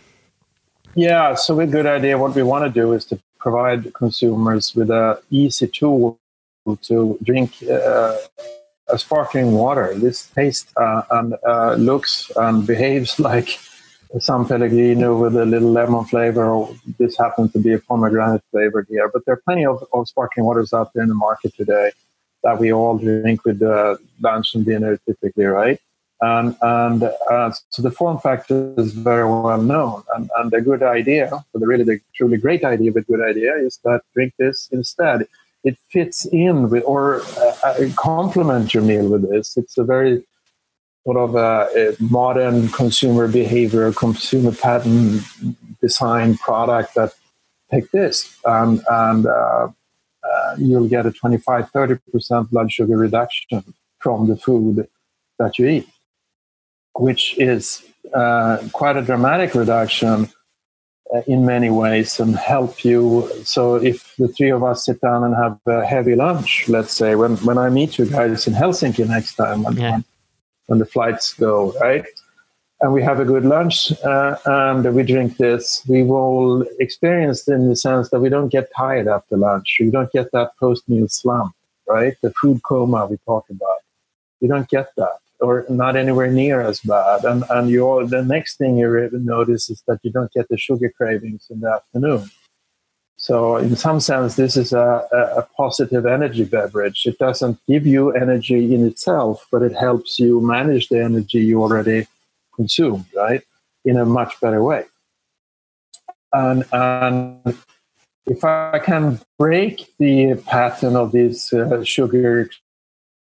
[0.94, 2.18] Yeah, so a good idea.
[2.18, 6.18] What we want to do is to provide consumers with a easy tool
[6.82, 8.16] to drink uh,
[8.88, 9.94] a sparkling water.
[9.94, 13.58] This tastes uh, and uh, looks and behaves like
[14.18, 16.44] San Pellegrino with a little lemon flavor.
[16.44, 20.08] Or this happens to be a pomegranate flavor here, but there are plenty of, of
[20.08, 21.90] sparkling waters out there in the market today
[22.42, 25.80] that we all drink with uh, lunch and dinner typically, right?
[26.20, 30.02] And, and uh, so the form factor is very well known.
[30.14, 33.56] And, and a good idea, but the really the truly great idea, but good idea
[33.56, 35.26] is that drink this instead
[35.64, 39.56] it fits in with or uh, uh, complement your meal with this.
[39.56, 40.24] It's a very
[41.04, 45.20] sort of a, a modern consumer behavior, consumer pattern
[45.80, 47.12] design product that
[47.70, 49.68] take this and, and uh,
[50.24, 54.86] uh, you'll get a 25 30% blood sugar reduction from the food
[55.38, 55.88] that you eat,
[56.94, 57.82] which is
[58.14, 60.41] uh, quite a dramatic reduction uh,
[61.26, 63.28] in many ways and help you.
[63.44, 67.14] So if the three of us sit down and have a heavy lunch, let's say
[67.14, 70.00] when, when I meet you guys in Helsinki next time when, yeah.
[70.66, 72.04] when the flights go, right?
[72.80, 77.68] And we have a good lunch uh, and we drink this, we will experience in
[77.68, 79.76] the sense that we don't get tired after lunch.
[79.78, 81.54] You don't get that post meal slump,
[81.86, 82.16] right?
[82.22, 83.78] The food coma we talk about.
[84.40, 87.24] You don't get that or not anywhere near as bad.
[87.24, 90.56] And and you all, the next thing you notice is that you don't get the
[90.56, 92.30] sugar cravings in the afternoon.
[93.16, 97.06] So in some sense, this is a, a positive energy beverage.
[97.06, 101.62] It doesn't give you energy in itself, but it helps you manage the energy you
[101.62, 102.08] already
[102.56, 103.42] consumed, right,
[103.84, 104.86] in a much better way.
[106.32, 107.56] And and
[108.26, 112.48] if I can break the pattern of these uh, sugar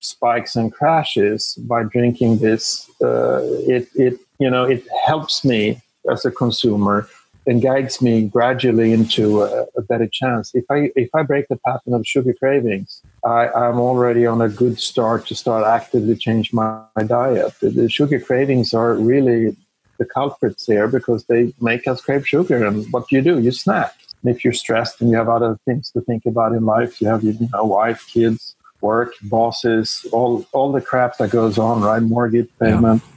[0.00, 2.90] spikes and crashes by drinking this.
[3.02, 5.80] Uh, it, it, you know, it helps me
[6.10, 7.08] as a consumer
[7.46, 10.54] and guides me gradually into a, a, better chance.
[10.54, 14.50] If I if I break the pattern of sugar cravings, I, I'm already on a
[14.50, 17.54] good start to start actively change my, my diet.
[17.60, 19.56] The, the sugar cravings are really
[19.98, 22.64] the culprits here because they make us crave sugar.
[22.64, 23.38] And what do you do?
[23.38, 23.94] You snack.
[24.22, 27.08] And if you're stressed and you have other things to think about in life, you
[27.08, 32.02] have you know wife, kids, work, bosses, all all the crap that goes on, right?
[32.02, 33.02] Mortgage payment.
[33.02, 33.14] Yeah.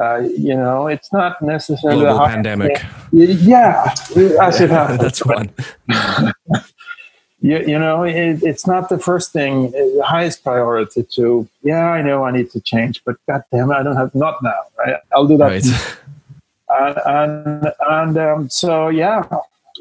[0.00, 2.82] Uh, you know, it's not necessarily global a pandemic.
[3.12, 3.94] Yeah,
[4.42, 4.98] as it happens.
[5.02, 5.50] That's one.
[7.40, 11.48] you, you know, it, it's not the first thing, the highest priority to.
[11.62, 14.42] Yeah, I know I need to change, but God damn it, I don't have not
[14.42, 14.52] now.
[14.78, 14.96] Right?
[15.12, 15.46] I'll do that.
[15.46, 15.98] Right.
[16.70, 19.22] And and, and um, so yeah,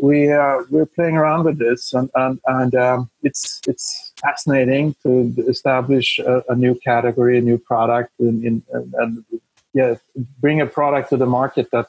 [0.02, 5.34] we uh, we're playing around with this, and and, and um, it's it's fascinating to
[5.48, 9.26] establish a, a, new category, a new product, in, in, and, and
[9.74, 9.96] yeah,
[10.40, 11.88] bring a product to the market that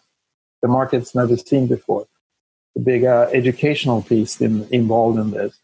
[0.62, 2.06] the market's never seen before.
[2.74, 5.58] The big uh, educational piece in, involved in this.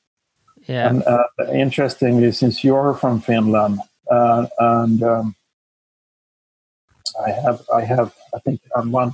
[0.67, 0.89] Yeah.
[0.89, 5.35] And uh, interestingly, since you're from Finland, uh, and um,
[7.27, 9.13] I have, I have, I think I'm one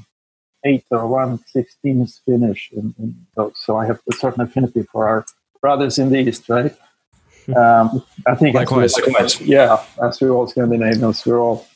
[0.65, 4.83] eight or one sixteen is Finnish, in, in those, so I have a certain affinity
[4.83, 5.25] for our
[5.61, 6.75] brothers in the East, right?
[7.55, 9.41] Um, I think likewise, likewise.
[9.41, 11.67] Yeah, as we're all Scandinavians, we're all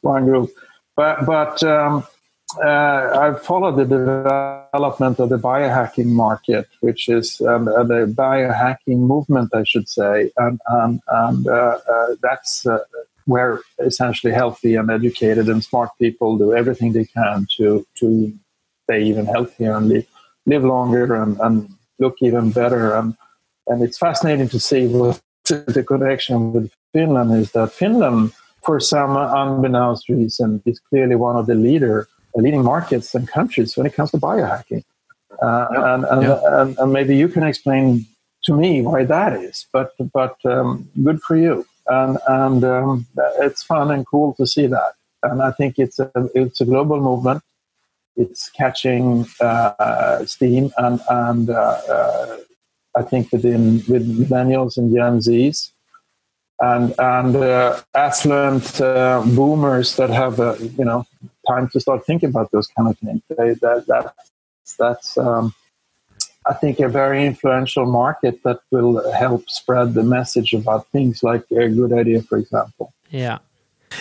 [0.00, 0.50] one group.
[0.96, 2.06] But but um,
[2.62, 8.98] uh, I've followed the development of the biohacking market, which is um, uh, the biohacking
[8.98, 12.78] movement, I should say, and and, and uh, uh, that's uh,
[13.26, 18.32] where essentially healthy and educated and smart people do everything they can to to
[18.84, 20.06] stay even healthier and live,
[20.46, 21.68] live longer and, and
[21.98, 22.94] look even better.
[22.94, 23.16] And
[23.66, 28.32] and it's fascinating to see what the connection with Finland is that Finland,
[28.62, 33.86] for some unbeknownst reason, is clearly one of the leader leading markets and countries when
[33.86, 34.84] it comes to biohacking.
[35.42, 35.94] Uh, yeah.
[35.94, 36.60] and, and, yeah.
[36.60, 38.06] and, and, maybe you can explain
[38.44, 39.66] to me why that is.
[39.72, 43.06] But but um, good for you and and um,
[43.40, 44.94] it's fun and cool to see that.
[45.22, 47.42] And I think it's a it's a global movement.
[48.16, 52.36] It's catching uh, steam, and and uh, uh,
[52.94, 55.72] I think within with millennials and Gen Zs,
[56.60, 61.06] and and uh, affluent uh, boomers that have uh, you know
[61.48, 63.22] time to start thinking about those kind of things.
[63.28, 64.14] They, that that
[64.78, 65.54] that's um,
[66.46, 71.44] I think, a very influential market that will help spread the message about things like
[71.52, 72.92] a good idea, for example.
[73.10, 73.38] Yeah.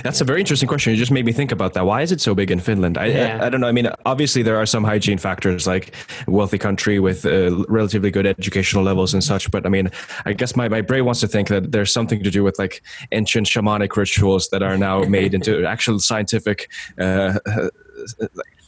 [0.04, 0.92] That's a very interesting question.
[0.92, 1.86] You just made me think about that.
[1.86, 2.98] Why is it so big in Finland?
[2.98, 3.40] I, yeah.
[3.42, 3.68] I, I, don't know.
[3.68, 5.94] I mean, obviously there are some hygiene factors, like
[6.28, 9.52] wealthy country with uh, relatively good educational levels and such.
[9.52, 9.90] But I mean,
[10.26, 12.84] I guess my, my brain wants to think that there's something to do with like
[13.12, 16.70] ancient shamanic rituals that are now made into actual scientific
[17.00, 17.40] uh,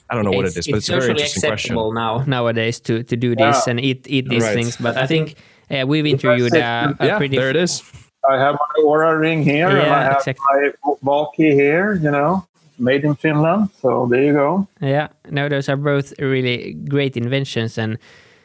[0.09, 2.28] I don't know what it's, it is, but it's, it's a very interesting acceptable question.
[2.28, 3.71] now nowadays to to do this yeah.
[3.71, 4.53] and eat eat these right.
[4.53, 4.78] things.
[4.78, 5.36] But I think
[5.71, 7.38] uh, we've interviewed uh, a yeah, pretty.
[7.38, 7.82] there it is.
[8.30, 10.71] I have my Oura ring here, yeah, and I have exactly.
[10.86, 11.93] my Valkee here.
[11.95, 12.47] You know,
[12.80, 13.69] made in Finland.
[13.82, 14.67] So there you go.
[14.82, 17.97] Yeah, no, those are both really great inventions, and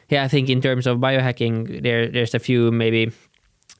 [0.09, 3.12] yeah, I think in terms of biohacking, there there's a few maybe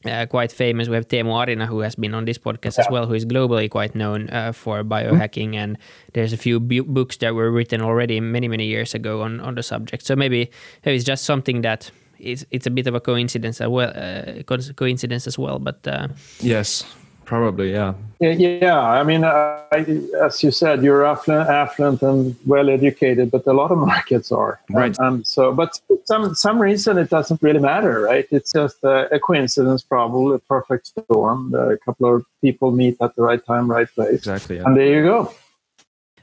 [0.05, 0.89] uh, quite famous.
[0.89, 2.85] We have Teemu Arina, who has been on this podcast yeah.
[2.85, 5.51] as well, who is globally quite known uh, for biohacking.
[5.51, 5.59] Mm-hmm.
[5.59, 5.79] And
[6.13, 9.55] there's a few bu- books that were written already many, many years ago on, on
[9.55, 10.05] the subject.
[10.05, 10.51] So maybe,
[10.85, 13.93] maybe it's just something that is it's a bit of a coincidence as well.
[13.95, 14.43] Uh,
[14.75, 16.09] coincidence as well, but uh,
[16.41, 16.85] yes,
[17.29, 17.93] Probably, yeah.
[18.21, 18.81] Yeah, yeah.
[18.81, 19.85] I mean, uh, I,
[20.25, 24.59] as you said, you're affluent, affluent and well educated, but a lot of markets are.
[24.71, 24.97] Right.
[24.99, 28.27] And, and so, but some some reason it doesn't really matter, right?
[28.31, 31.53] It's just a, a coincidence, probably a perfect storm.
[31.55, 34.15] A couple of people meet at the right time, right place.
[34.15, 34.57] Exactly.
[34.57, 34.63] Yeah.
[34.65, 35.35] And there you go.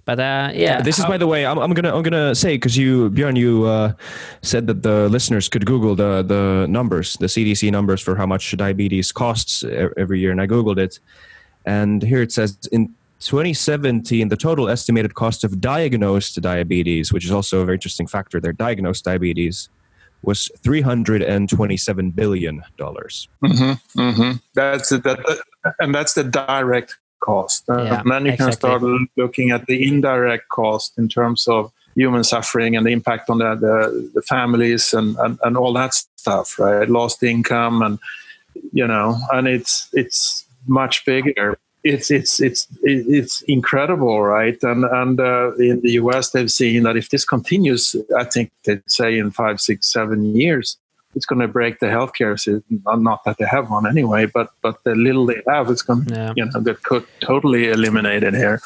[0.06, 1.48] But uh, yeah, this is by the way.
[1.48, 3.94] I'm, I'm gonna I'm gonna say because you Björn you uh,
[4.44, 8.56] said that the listeners could Google the the numbers, the CDC numbers for how much
[8.56, 9.64] diabetes costs
[9.98, 11.00] every year, and I googled it,
[11.66, 17.32] and here it says in 2017 the total estimated cost of diagnosed diabetes, which is
[17.32, 19.70] also a very interesting factor there, diagnosed diabetes
[20.22, 23.28] was 327 billion dollars.
[23.44, 24.38] Mm-hmm, mm-hmm.
[24.54, 25.42] That's that,
[25.80, 27.70] and that's the direct cost.
[27.70, 28.46] Uh, yeah, then you exactly.
[28.46, 28.82] can start
[29.18, 33.56] looking at the indirect cost in terms of human suffering and the impact on the,
[33.56, 36.90] the, the families and, and, and all that stuff, right?
[36.90, 37.98] Lost income and
[38.72, 41.58] you know, and it's it's much bigger.
[41.84, 44.58] It's it's it's it's incredible, right?
[44.64, 48.82] And and uh, in the US, they've seen that if this continues, I think they'd
[48.88, 50.78] say in five, six, seven years,
[51.16, 52.84] it's going to break the healthcare system.
[52.86, 56.14] Not that they have one anyway, but but the little they have, it's going to
[56.14, 56.34] yeah.
[56.36, 56.78] you know get
[57.22, 58.62] totally eliminated here.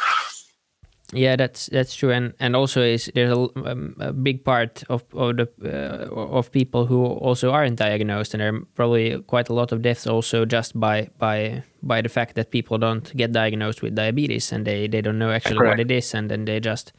[1.11, 5.03] Yeah, that's that's true, and and also is there's a, um, a big part of
[5.13, 9.53] of the uh, of people who also aren't diagnosed, and there are probably quite a
[9.53, 13.81] lot of deaths also just by by by the fact that people don't get diagnosed
[13.81, 15.79] with diabetes and they they don't know actually Correct.
[15.79, 16.93] what it is, and then they just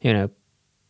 [0.00, 0.30] you know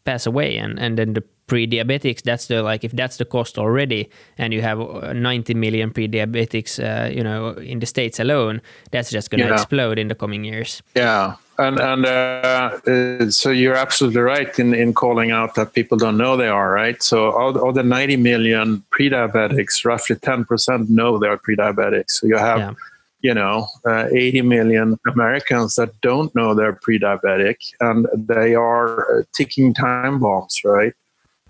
[0.04, 4.08] pass away and and then the pre-diabetics that's the like if that's the cost already
[4.38, 9.10] and you have uh, 90 million pre-diabetics uh, you know in the states alone that's
[9.10, 9.52] just going to yeah.
[9.52, 10.82] explode in the coming years.
[10.94, 11.34] Yeah.
[11.58, 16.16] And and uh, uh, so you're absolutely right in in calling out that people don't
[16.16, 17.02] know they are right?
[17.02, 22.12] So all, all the 90 million pre-diabetics roughly 10% know they're pre-diabetics.
[22.12, 22.74] So you have yeah
[23.22, 29.22] you know, uh, 80 million Americans that don't know they're pre-diabetic, and they are uh,
[29.32, 30.92] ticking time bombs, right?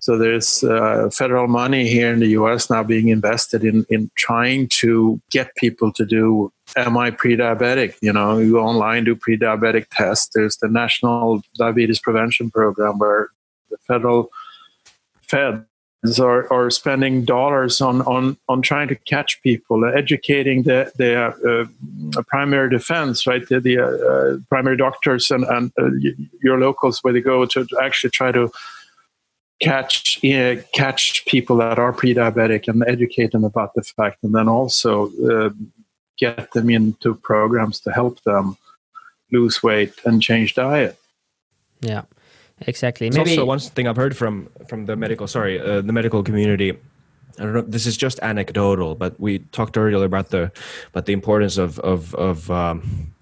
[0.01, 2.69] So there's uh, federal money here in the U.S.
[2.69, 7.97] now being invested in in trying to get people to do am I pre-diabetic?
[8.01, 10.31] You know, you go online do pre-diabetic tests.
[10.35, 13.29] There's the National Diabetes Prevention Program where
[13.71, 14.31] the federal
[15.29, 15.65] Fed
[16.19, 21.15] are, are spending dollars on, on, on trying to catch people, educating the, the
[22.19, 23.47] uh, primary defense, right?
[23.49, 25.91] The, the uh, primary doctors and, and uh,
[26.43, 28.51] your locals where they go to actually try to
[29.61, 30.21] catch
[30.75, 35.51] catch people that are pre-diabetic and educate them about the fact, and then also uh,
[36.19, 38.57] get them into programs to help them
[39.31, 40.99] lose weight and change diet.
[41.81, 42.03] Yeah,
[42.61, 43.11] exactly.
[43.11, 46.73] Maybe also one thing I've heard from from the medical sorry uh, the medical community.
[47.39, 47.63] I don't know.
[47.63, 50.53] This is just anecdotal, but we talked earlier about the
[50.91, 53.13] about the importance of of of um,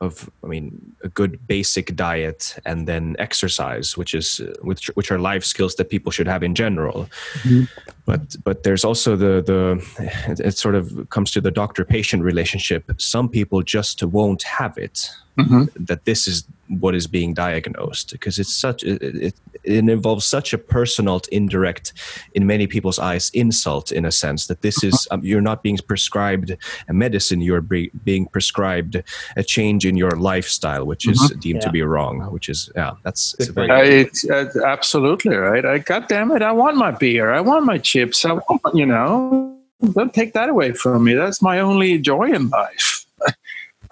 [0.00, 5.10] of i mean a good basic diet and then exercise which is uh, which which
[5.10, 7.08] are life skills that people should have in general
[7.42, 7.64] mm-hmm.
[8.04, 9.82] but but there's also the the
[10.28, 14.76] it, it, sort of comes to the doctor patient relationship some people just won't have
[14.76, 15.64] it mm-hmm.
[15.76, 20.52] that this is what is being diagnosed because it's such it, it, it, involves such
[20.52, 21.92] a personal indirect
[22.34, 25.78] in many people's eyes insult in a sense that this is um, you're not being
[25.78, 26.56] prescribed
[26.88, 29.02] a medicine you're be, being prescribed
[29.36, 31.38] a change in your lifestyle which is mm-hmm.
[31.40, 31.66] deemed yeah.
[31.66, 36.08] to be wrong which is yeah that's very uh, it's, uh, absolutely right I, god
[36.08, 39.56] damn it i want my beer i want my chips i want you know
[39.92, 43.05] don't take that away from me that's my only joy in life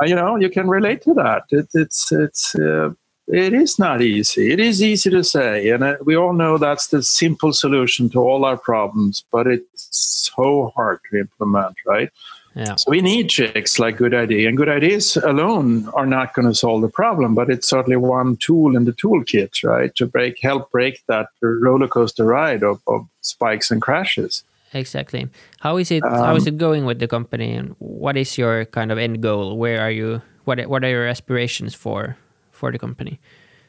[0.03, 1.45] you know, you can relate to that.
[1.51, 2.90] It, it's it's uh,
[3.26, 4.53] it is not easy.
[4.53, 8.20] It is easy to say, and uh, we all know that's the simple solution to
[8.20, 9.24] all our problems.
[9.32, 12.11] But it's so hard to implement, right?
[12.55, 12.76] Yeah.
[12.76, 16.55] So we need tricks like good idea, and good ideas alone are not going to
[16.55, 17.34] solve the problem.
[17.34, 21.88] But it's certainly one tool in the toolkit, right, to break help break that roller
[21.88, 24.45] coaster ride of, of spikes and crashes
[24.75, 25.29] exactly.
[25.61, 26.03] How is it?
[26.05, 28.99] Um, how is um, it going with the company, and what is your kind of
[28.99, 29.57] end goal?
[29.57, 30.22] Where are you?
[30.45, 32.16] What What are your aspirations for
[32.51, 33.18] for the company?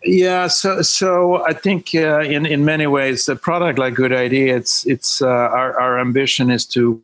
[0.06, 4.56] Yeah, so so I think uh, in in many ways, a product like Good Idea,
[4.56, 7.02] it's it's uh, our our ambition is to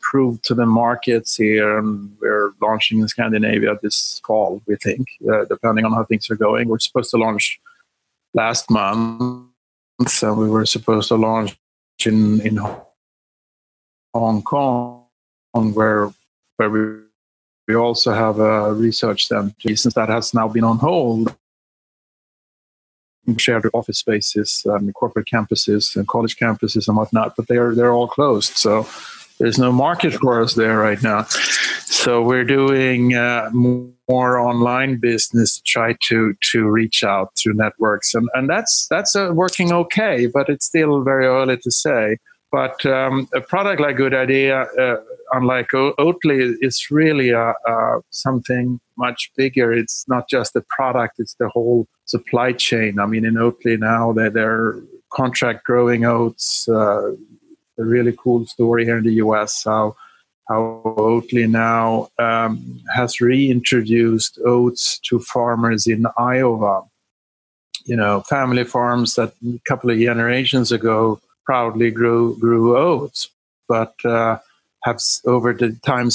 [0.00, 4.62] prove to the markets here, and we're launching in Scandinavia this fall.
[4.66, 7.60] We think, uh, depending on how things are going, we're supposed to launch
[8.32, 9.48] last month,
[10.06, 11.58] so we were supposed to launch
[12.06, 12.58] in in
[14.18, 15.04] Hong Kong,
[15.52, 16.10] where
[16.56, 16.80] where we
[17.66, 21.34] we also have a research center since that has now been on hold.
[23.36, 28.08] Shared office spaces, um, corporate campuses, and college campuses and whatnot, but they're they're all
[28.08, 28.56] closed.
[28.56, 28.88] So
[29.38, 31.24] there's no market for us there right now.
[31.84, 38.28] So we're doing uh, more online business try to to reach out through networks, and
[38.34, 42.16] and that's that's uh, working okay, but it's still very early to say.
[42.50, 44.96] But um, a product like Good Idea, uh,
[45.32, 49.72] unlike o- Oatly, is really a, a something much bigger.
[49.72, 52.98] It's not just the product; it's the whole supply chain.
[52.98, 54.76] I mean, in Oatly now, they're, they're
[55.12, 56.66] contract growing oats.
[56.68, 57.12] Uh,
[57.78, 59.62] a really cool story here in the U.S.
[59.64, 59.94] How
[60.48, 66.84] how Oatly now um, has reintroduced oats to farmers in Iowa.
[67.84, 73.30] You know, family farms that a couple of generations ago proudly grew grew oats,
[73.68, 74.36] but uh,
[74.84, 76.10] have over the time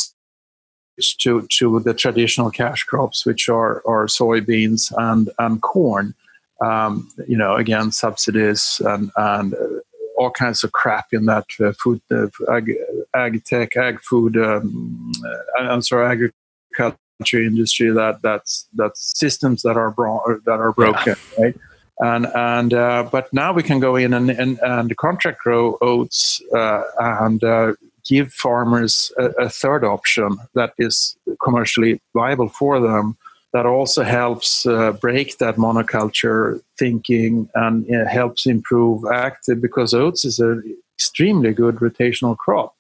[1.21, 6.13] to to the traditional cash crops, which are are soybeans and and corn.
[6.61, 9.79] Um, you know, again, subsidies and and uh,
[10.17, 12.71] all kinds of crap in that uh, food, uh, ag,
[13.15, 14.37] ag tech, ag food.
[14.37, 17.89] Um, uh, I'm sorry, agriculture industry.
[17.89, 21.43] That that's that's systems that are bro- that are broken, yeah.
[21.43, 21.55] right?
[21.99, 26.41] And and uh, but now we can go in and and, and contract grow oats
[26.55, 27.73] uh, and uh,
[28.05, 33.15] give farmers a, a, third option that is commercially viable for them
[33.53, 40.25] that also helps uh, break that monoculture thinking and uh, helps improve active because oats
[40.25, 42.75] is an extremely good rotational crop.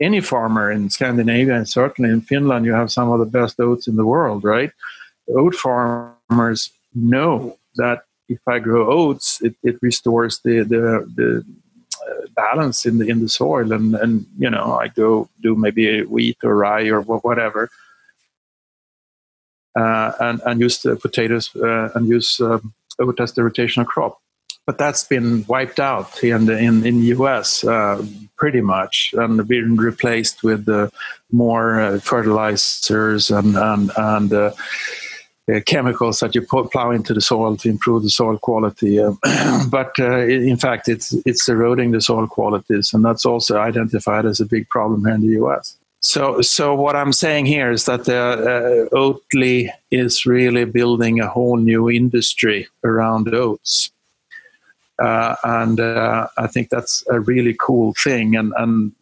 [0.00, 3.86] Any farmer in scandinavia and certainly in finland you have some of the best oats
[3.86, 4.72] in the world right?
[5.28, 11.44] Oat farmers know that if I grow oats, it, it restores the the, the
[12.08, 16.02] uh, balance in the in the soil, and and you know I go do maybe
[16.02, 17.70] wheat or rye or whatever,
[19.78, 24.18] uh, and and use the potatoes uh, and use um, oat as the rotational crop.
[24.66, 28.04] But that's been wiped out in the in in the US uh,
[28.36, 30.66] pretty much, and been replaced with
[31.30, 34.32] more uh, fertilizers and and and
[35.52, 38.98] uh, chemicals that you plow into the soil to improve the soil quality.
[38.98, 39.12] Uh,
[39.70, 44.40] but uh, in fact, it's it's eroding the soil qualities, and that's also identified as
[44.40, 45.76] a big problem here in the U.S.
[46.00, 51.56] So, so what I'm saying here is that uh, Oatly is really building a whole
[51.56, 53.90] new industry around oats.
[55.02, 58.92] Uh, and uh, I think that's a really cool thing, and, and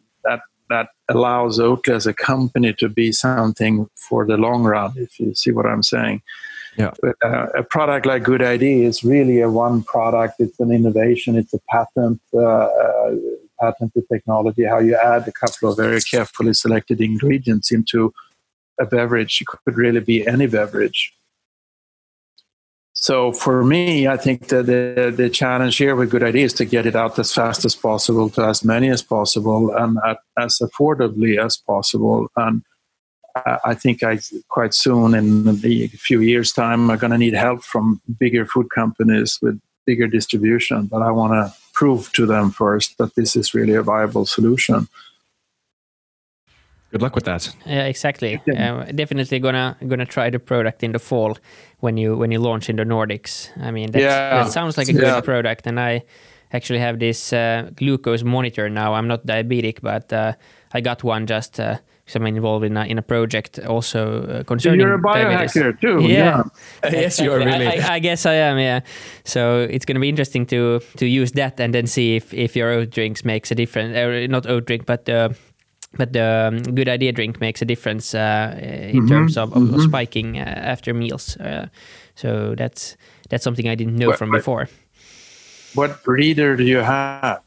[0.73, 4.93] that allows Oatly as a company to be something for the long run.
[4.95, 6.21] If you see what I'm saying,
[6.77, 6.91] yeah.
[7.01, 10.35] But, uh, a product like Good Idea is really a one product.
[10.39, 11.35] It's an innovation.
[11.35, 13.15] It's a patent, uh, uh,
[13.61, 14.63] patented technology.
[14.63, 18.11] How you add a couple of very carefully selected ingredients into
[18.79, 21.13] a beverage it could really be any beverage.
[23.03, 26.63] So for me, I think that the, the challenge here with Good Idea is to
[26.63, 30.59] get it out as fast as possible to as many as possible and at, as
[30.59, 32.29] affordably as possible.
[32.37, 32.63] And
[33.35, 37.65] I think I quite soon, in a few years' time, I'm going to need help
[37.65, 40.85] from bigger food companies with bigger distribution.
[40.85, 44.87] But I want to prove to them first that this is really a viable solution.
[46.93, 47.49] Good luck with that.
[47.65, 48.39] Yeah, exactly.
[48.55, 51.35] Uh, definitely gonna gonna try the product in the fall
[51.79, 53.49] when you when you launch in the Nordics.
[53.59, 54.43] I mean, yeah.
[54.43, 55.21] that sounds like a good yeah.
[55.21, 56.03] product, and I
[56.51, 58.93] actually have this uh, glucose monitor now.
[58.93, 60.33] I'm not diabetic, but uh,
[60.71, 64.43] I got one just because uh, I'm involved in a, in a project also uh,
[64.43, 64.81] concerning.
[64.81, 66.03] You're a biohacker too.
[66.03, 66.43] Yeah,
[66.83, 66.91] yeah.
[66.91, 67.65] yes, you are really.
[67.65, 68.59] I, I, guess I am.
[68.59, 68.81] Yeah,
[69.25, 72.55] so it's going to be interesting to to use that and then see if if
[72.55, 73.97] your oat drinks makes a difference.
[73.97, 75.09] Uh, not oat drink, but
[75.97, 79.07] but the um, good idea drink makes a difference uh, in mm-hmm.
[79.07, 79.81] terms of, of, mm-hmm.
[79.81, 81.37] spiking uh, after meals.
[81.37, 81.67] Uh,
[82.15, 82.97] so that's
[83.29, 84.69] that's something I didn't know what, from what, before.
[85.75, 87.41] What breeder do you have?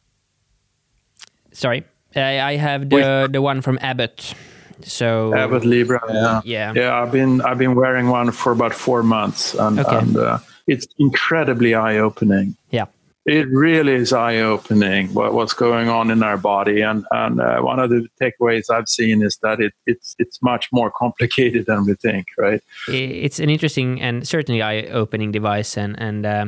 [1.53, 4.35] Sorry, I, I have the the one from Abbott.
[4.83, 6.01] So Abbott Libre.
[6.09, 6.41] Yeah.
[6.45, 7.03] yeah, yeah.
[7.03, 9.99] I've been I've been wearing one for about four months, and, okay.
[9.99, 12.57] and uh, it's incredibly eye opening.
[12.71, 12.87] Yeah
[13.27, 16.81] it really is eye opening what, what's going on in our body.
[16.81, 20.69] And, and uh, one of the takeaways I've seen is that it, it's, it's much
[20.73, 22.63] more complicated than we think, right?
[22.87, 26.47] It's an interesting and certainly eye opening device and, and uh,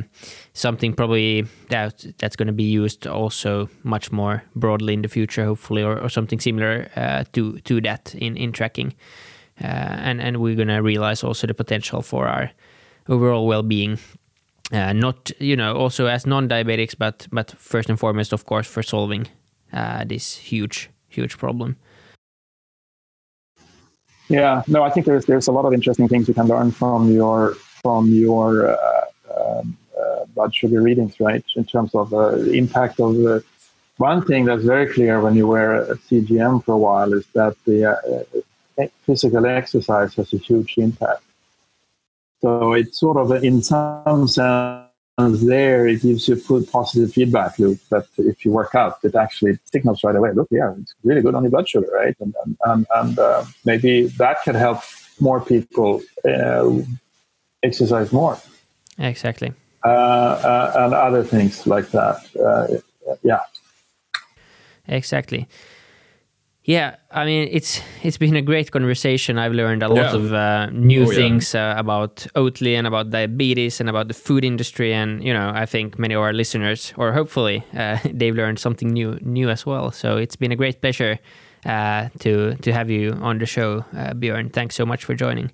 [0.53, 5.43] something probably that, that's going to be used also much more broadly in the future,
[5.43, 8.95] hopefully, or, or something similar uh, to, to that in, in tracking.
[9.61, 12.51] Uh, and, and we're going to realize also the potential for our
[13.09, 13.99] overall well being
[14.71, 18.83] uh, not you know also as non-diabetics but but first and foremost of course for
[18.83, 19.27] solving
[19.73, 21.75] uh, this huge huge problem.
[24.27, 24.61] Yeah.
[24.67, 27.55] No i think there's there's a lot of interesting things you can learn from your
[27.81, 29.05] from your uh,
[29.37, 31.43] um, uh blood sugar readings right?
[31.55, 33.43] In terms of uh, the impact of the
[33.97, 37.55] one thing that's very clear when you wear a cgm for a while is that
[37.65, 41.23] the uh, physical exercise has a huge impact
[42.41, 44.89] so it's sort of, in some sense,
[45.41, 49.59] there it gives you a positive feedback loop that if you work out, it actually
[49.65, 50.31] signals right away.
[50.31, 52.15] Look, yeah, it's really good on your blood sugar, right?
[52.19, 54.81] And and and, and uh, maybe that could help
[55.19, 56.71] more people uh,
[57.63, 58.39] exercise more.
[58.97, 59.53] Exactly.
[59.83, 62.17] Uh, uh and other things like that.
[62.37, 62.67] Uh,
[63.23, 63.39] yeah.
[64.87, 65.47] Exactly.
[66.69, 69.39] Yeah, I mean it's it's been a great conversation.
[69.39, 70.15] I've learned a lot yeah.
[70.15, 71.71] of uh, new oh, things yeah.
[71.71, 75.65] uh, about Oatly and about diabetes and about the food industry, and you know I
[75.65, 79.91] think many of our listeners, or hopefully, uh, they've learned something new new as well.
[79.91, 81.17] So it's been a great pleasure
[81.65, 84.53] uh, to to have you on the show, uh, Björn.
[84.53, 85.51] Thanks so much for joining.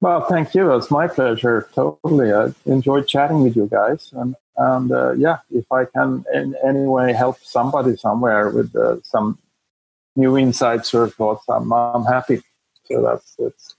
[0.00, 0.72] Well, thank you.
[0.72, 1.68] It's my pleasure.
[1.74, 6.54] Totally, I enjoyed chatting with you guys, and and uh, yeah, if I can in
[6.66, 8.72] any way help somebody somewhere with
[9.04, 9.36] some
[10.16, 12.42] new insights or thoughts, I'm, I'm happy.
[12.84, 13.76] So that's it's.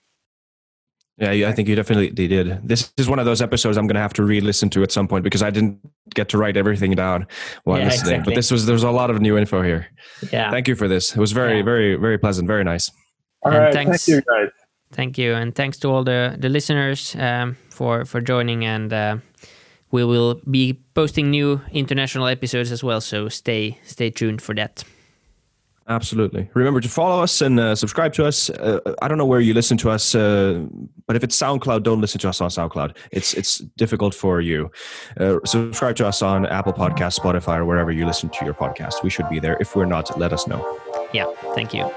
[1.17, 2.67] Yeah, I think you definitely did.
[2.67, 5.07] This is one of those episodes I'm going to have to re-listen to at some
[5.07, 5.79] point because I didn't
[6.15, 7.27] get to write everything down
[7.65, 8.13] while yeah, listening.
[8.13, 8.33] Exactly.
[8.33, 9.87] But this was there was a lot of new info here.
[10.31, 10.49] Yeah.
[10.49, 11.15] Thank you for this.
[11.15, 11.63] It was very, yeah.
[11.63, 12.47] very, very pleasant.
[12.47, 12.89] Very nice.
[13.43, 13.73] All and right.
[13.73, 14.49] Thanks, thank you, guys.
[14.91, 18.65] Thank you, and thanks to all the the listeners um, for for joining.
[18.65, 19.17] And uh,
[19.91, 23.01] we will be posting new international episodes as well.
[23.01, 24.83] So stay stay tuned for that.
[25.87, 26.49] Absolutely.
[26.53, 28.49] Remember to follow us and uh, subscribe to us.
[28.49, 30.65] Uh, I don't know where you listen to us, uh,
[31.07, 32.95] but if it's SoundCloud, don't listen to us on SoundCloud.
[33.11, 34.71] It's it's difficult for you.
[35.19, 39.03] Uh, subscribe to us on Apple Podcast, Spotify, or wherever you listen to your podcast.
[39.03, 39.57] We should be there.
[39.59, 40.79] If we're not, let us know.
[41.11, 41.25] Yeah.
[41.53, 41.91] Thank you.